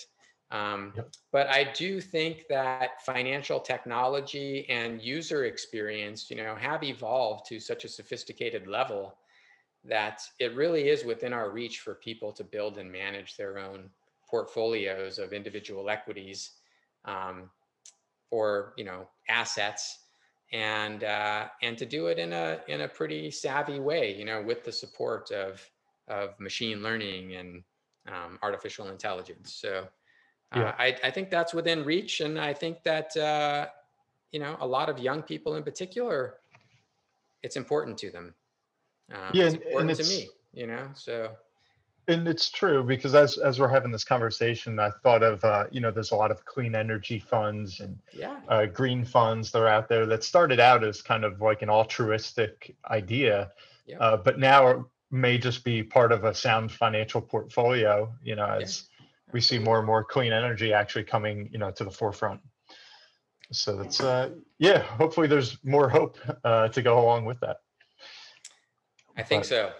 [0.51, 1.11] Um, Yep.
[1.31, 7.59] But I do think that financial technology and user experience, you know, have evolved to
[7.59, 9.15] such a sophisticated level
[9.83, 13.89] that it really is within our reach for people to build and manage their own
[14.29, 16.51] portfolios of individual equities
[17.05, 17.49] um,
[18.31, 20.05] or you know assets
[20.51, 24.41] and uh, and to do it in a in a pretty savvy way you know
[24.41, 25.67] with the support of
[26.07, 27.63] of machine learning and
[28.07, 29.87] um, artificial intelligence so
[30.53, 30.75] uh, Yeah.
[30.77, 33.67] I, I think that's within reach and i think that uh,
[34.31, 36.35] you know a lot of young people in particular
[37.43, 38.33] it's important to them
[39.11, 41.31] um, Yeah, it's important to it's- me you know so
[42.07, 45.79] And it's true because as as we're having this conversation, I thought of uh, you
[45.83, 47.93] know there's a lot of clean energy funds and
[48.23, 51.61] yeah uh, green funds that are out there that started out as kind of like
[51.61, 53.51] an altruistic idea,
[53.85, 53.99] Yeah.
[53.99, 58.11] uh, but now may just be part of a sound financial portfolio.
[58.23, 58.89] You know, as
[59.31, 62.41] we see more and more clean energy actually coming you know to the forefront.
[63.51, 64.83] So that's uh, yeah.
[64.83, 67.57] Hopefully, there's more hope uh, to go along with that.
[69.17, 69.71] i think But- so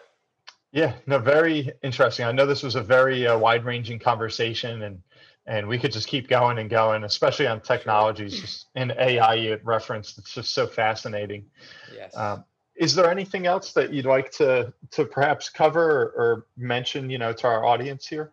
[0.72, 2.26] Yeah, no, very interesting.
[2.26, 5.02] I know this was a very uh, wide-ranging conversation, and
[5.45, 9.60] and we could just keep going and going, especially on technologies just, and AI you
[9.64, 10.18] referenced.
[10.20, 11.45] It's just so fascinating.
[11.93, 12.43] yes Um,
[12.76, 17.18] is there anything else that you'd like to to perhaps cover or, or mention, you
[17.18, 18.32] know, to our audience here?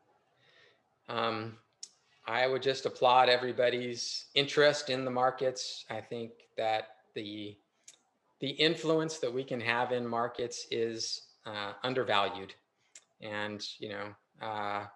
[1.08, 1.58] Um,
[2.26, 5.84] I would just applaud everybody's interest in the markets.
[5.88, 7.56] I think that the
[8.40, 12.54] the influence that we can have in markets is uh, undervalued,
[13.20, 14.86] and you know, uh,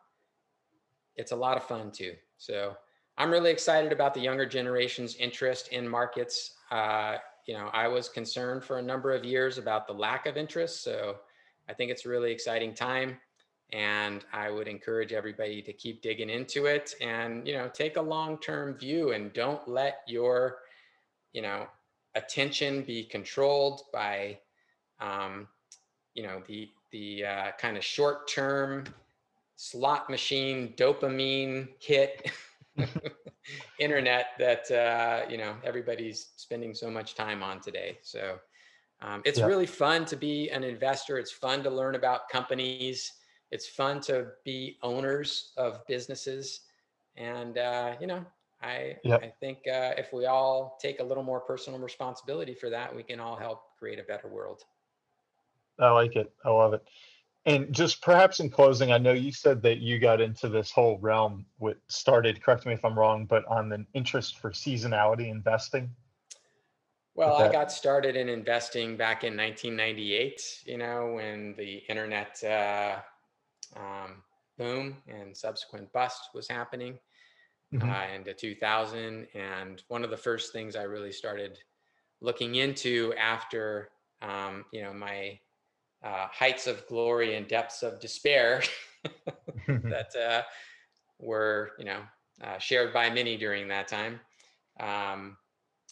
[1.17, 2.15] it's a lot of fun too.
[2.37, 2.77] So
[3.17, 6.55] I'm really excited about the younger generation's interest in markets.
[6.71, 10.37] Uh, you know, I was concerned for a number of years about the lack of
[10.37, 11.17] interest, so
[11.69, 13.19] I think it's a really exciting time
[13.73, 18.03] and i would encourage everybody to keep digging into it and you know take a
[18.03, 20.59] long-term view and don't let your
[21.33, 21.67] you know
[22.15, 24.39] attention be controlled by
[25.01, 25.47] um,
[26.15, 28.85] you know the the uh, kind of short-term
[29.57, 32.33] slot machine dopamine hit
[33.79, 37.99] internet that uh, you know everybody's spending so much time on today.
[38.03, 38.39] So
[39.03, 39.47] um, it's Yeah.
[39.47, 41.19] really fun to be an investor.
[41.19, 43.13] It's fun to learn about companies
[43.51, 46.63] it's fun to be owners of businesses
[47.17, 48.25] and uh, you know
[48.63, 49.23] i Yep.
[49.23, 53.03] i think uh, if we all take a little more personal responsibility for that we
[53.03, 54.65] can all help create a better world
[55.79, 56.33] I like it.
[56.45, 56.87] I love it.
[57.47, 60.99] And just perhaps in closing, I know you said that you got into this whole
[60.99, 65.91] realm with started, correct me if I'm wrong, but on the interest for seasonality investing.
[67.15, 72.99] well i got started in investing back in 1998 you know when the internet uh,
[73.77, 74.23] um,
[74.59, 76.99] boom and subsequent bust was happening
[77.73, 77.89] Mhm.
[77.89, 79.27] uh, into 2000.
[79.35, 81.59] And one of the first things I really started
[82.21, 83.91] looking into after,
[84.23, 85.39] um, you know, my
[86.03, 88.63] uh, heights of glory and depths of despair
[89.67, 90.43] that uh,
[91.19, 92.03] were, you know,
[92.43, 94.21] uh, shared by many during that time
[94.81, 95.37] um,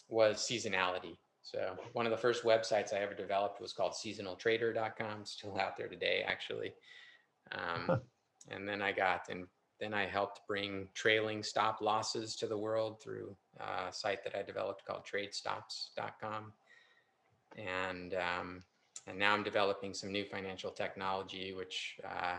[0.09, 1.17] was seasonality.
[1.41, 5.87] So one of the first websites I ever developed was called seasonaltrader.com, still out there
[5.87, 6.73] today, actually.
[7.51, 8.01] Um,
[8.49, 9.45] and then I got, and
[9.79, 14.43] then I helped bring trailing stop losses to the world through a site that I
[14.43, 16.53] developed called tradestops.com.
[17.57, 18.63] And, um,
[19.07, 22.37] and now I'm developing some new financial technology, which uh,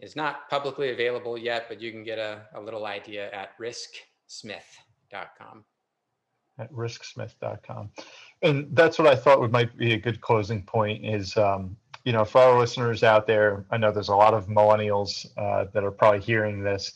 [0.00, 5.64] is not publicly available yet, but you can get a, a little idea at risksmith.com.
[6.58, 7.90] at risksmith.com.
[8.42, 12.12] And that's what I thought would might be a good closing point is, um, you
[12.12, 15.82] know, for our listeners out there, I know there's a lot of millennials uh, that
[15.82, 16.92] are probably hearing this.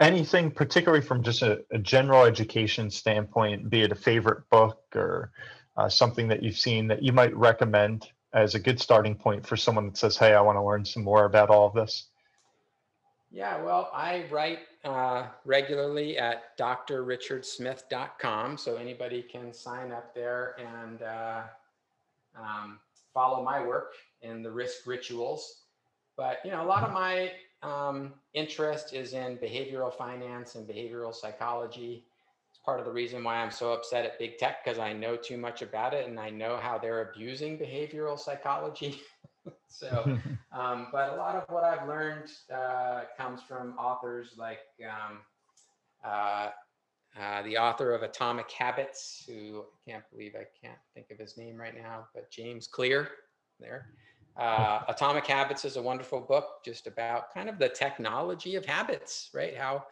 [0.00, 5.32] Anything particularly from just a, a general education standpoint, be it a favorite book or
[5.76, 9.56] uh, something that you've seen that you might recommend as a good starting point for
[9.56, 12.08] someone that says, hey, I want to learn some more about all of this?
[13.32, 21.02] Yeah, well, I write uh, regularly at drrichardsmith.com, so anybody can sign up there and
[21.02, 21.42] uh,
[22.38, 22.78] um,
[23.12, 25.62] follow my work in the risk rituals.
[26.16, 31.14] But you know, a lot of my um, interest is in behavioral finance and behavioral
[31.14, 32.06] psychology.
[32.50, 35.16] It's part of the reason why I'm so upset at big tech because I know
[35.16, 39.00] too much about it and I know how they're abusing behavioral psychology.
[39.68, 40.18] so.
[40.56, 45.18] Um, but a lot of what I've learned uh, comes from authors like um,
[46.02, 46.48] uh,
[47.20, 51.36] uh, the author of Atomic Habits, who I can't believe I can't think of his
[51.36, 53.08] name right now, but James Clear
[53.60, 53.88] there.
[54.36, 59.30] Uh, Atomic Habits is a wonderful book just about kind of the technology of habits,
[59.34, 59.56] right?
[59.56, 59.86] How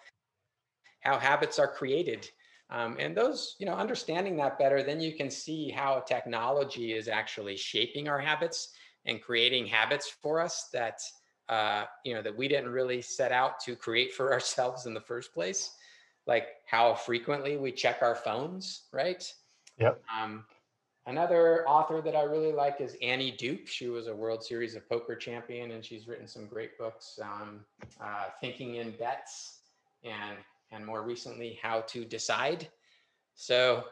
[1.00, 2.30] how habits are created.
[2.70, 7.08] Um, and those, you know, understanding that better, then you can see how technology is
[7.08, 8.70] actually shaping our habits
[9.04, 11.00] and creating habits for us that
[11.48, 15.00] uh, you know, that we didn't really set out to create for ourselves in the
[15.00, 15.72] first place,
[16.26, 19.30] like how frequently we check our phones, right?
[19.78, 20.00] Yep.
[20.18, 20.44] Um,
[21.06, 23.66] another author that I really like is Annie Duke.
[23.66, 27.64] She was a World Series of Poker champion, and she's written some great books, um,
[28.00, 29.60] uh, Thinking in Bets,
[30.02, 30.36] and
[30.70, 32.68] and more recently, How to Decide.
[33.34, 33.84] So,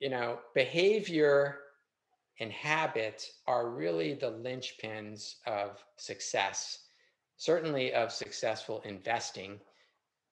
[0.00, 1.58] you know, behavior
[2.40, 6.86] and habit are really the linchpins of success,
[7.36, 9.60] certainly of successful investing.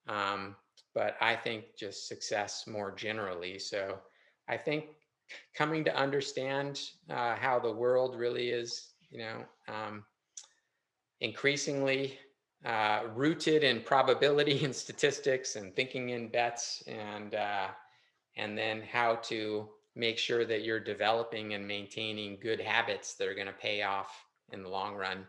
[0.07, 0.55] Um,
[0.93, 3.59] but I think just success more generally.
[3.59, 3.99] So
[4.49, 4.85] I think
[5.55, 6.79] coming to understand
[7.09, 10.03] uh, how the world really is, you know, um,
[11.19, 12.17] increasingly
[12.65, 17.67] uh, rooted in probability and statistics and thinking in bets and uh,
[18.37, 23.35] and then how to make sure that you're developing and maintaining good habits that are
[23.35, 25.25] going to pay off in the long run.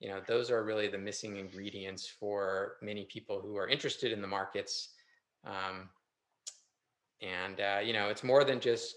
[0.00, 4.20] You know those are really the missing ingredients for many people who are interested in
[4.20, 4.90] the markets
[5.44, 5.88] um,
[7.22, 8.94] and uh, you know it's more than just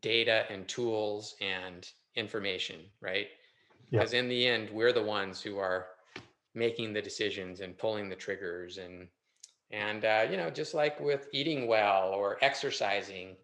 [0.00, 3.28] data and tools and information right
[3.90, 4.00] Yeah.
[4.00, 5.86] because in the end we're the ones who are
[6.54, 9.08] making the decisions and pulling the triggers and
[9.70, 13.36] and uh, you know just like with eating well or exercising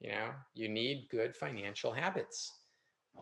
[0.00, 2.52] you know you need good financial habits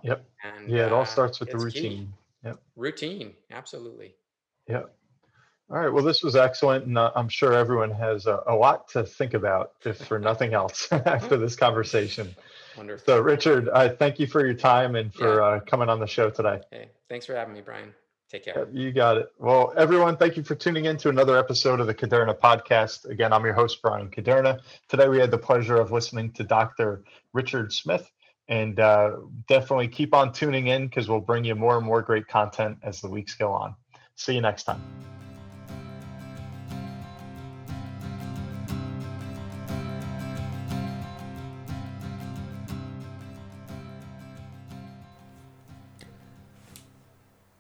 [0.03, 0.25] Yep.
[0.45, 2.09] and Yeah, it all uh, starts with the routine key.
[2.45, 2.59] routine.
[2.77, 4.15] routine absolutely
[4.69, 4.83] Yeah.
[5.73, 5.91] All right.
[5.91, 9.33] Well, this was excellent, and uh, I'm sure everyone has a, a lot to think
[9.33, 12.37] about, if for nothing else, after this conversation.
[12.77, 16.07] wonderful So, Richard, I thank you for your time and for uh, coming on the
[16.07, 16.61] show today.
[16.71, 17.95] hey thanks for having me bryan
[18.31, 19.29] take care Yep, You got it.
[19.39, 23.07] Well, everyone, thank you for tuning in to another episode of the Kuderna podcast.
[23.07, 24.61] Again, I'm your host, Bryan Kuderna.
[24.89, 27.05] Today, we had the pleasure of listening to Dr.
[27.33, 28.11] Richard Smith.
[28.49, 29.13] And uh,
[29.49, 33.01] definitely keep on tuning in because we'll bring you more and more great content as
[33.01, 33.75] the weeks go on.
[34.17, 34.83] See you next time.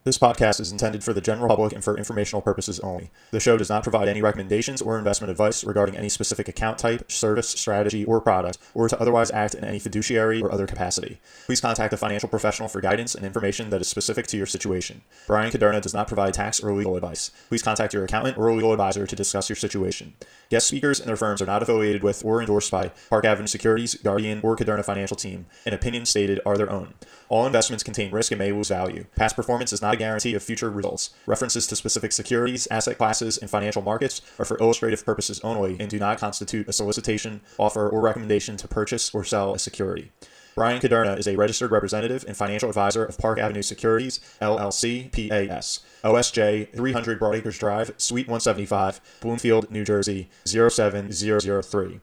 [0.04, 3.10] This podcast is intended for the general public and for informational purposes only.
[3.30, 7.08] The show does not provide any recommendations or investment advice regarding any specific account type,
[7.12, 11.20] service, strategy, or product, or to otherwise act in any fiduciary or other capacity.
[11.46, 15.02] Please contact a financial professional for guidance and information that is specific to your situation.
[15.28, 17.30] Bryan Kuderna does not provide tax or legal advice.
[17.48, 20.14] Please contact your accountant or legal advisor to discuss your situation.
[20.50, 23.94] Guest speakers and their firms are not affiliated with or endorsed by Park Avenue Securities,
[23.94, 26.94] Guardian, or Kuderna Financial Team, and opinions stated are their own.
[27.28, 29.06] All investments contain risk and may lose value.
[29.14, 31.10] Past performance is not a guarantee of future results.
[31.26, 35.90] References to specific securities, asset classes, and financial markets are for illustrative purposes only and
[35.90, 40.10] do not constitute a solicitation, offer, or recommendation to purchase or sell a security.
[40.54, 45.80] Bryan Kuderna is a registered representative and financial advisor of Park Avenue Securities, LLC, PAS.
[46.04, 52.00] OSJ 300 Broadacres Drive, Suite 175, Bloomfield, New Jersey 07003.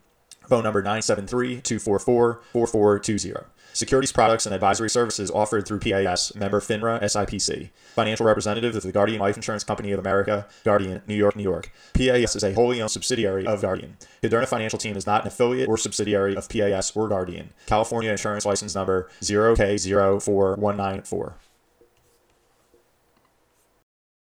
[0.48, 3.46] Phone number 973 244 4420.
[3.80, 7.70] Securities products and advisory services offered through PAS, member FINRA SIPC.
[7.96, 11.72] Financial representative of the Guardian Life Insurance Company of America, Guardian, New York, New York.
[11.94, 13.96] PAS is a wholly owned subsidiary of Guardian.
[14.22, 17.52] Kuderna Financial Team is not an affiliate or subsidiary of PAS or Guardian.
[17.68, 21.34] California Insurance License Number 0K04194.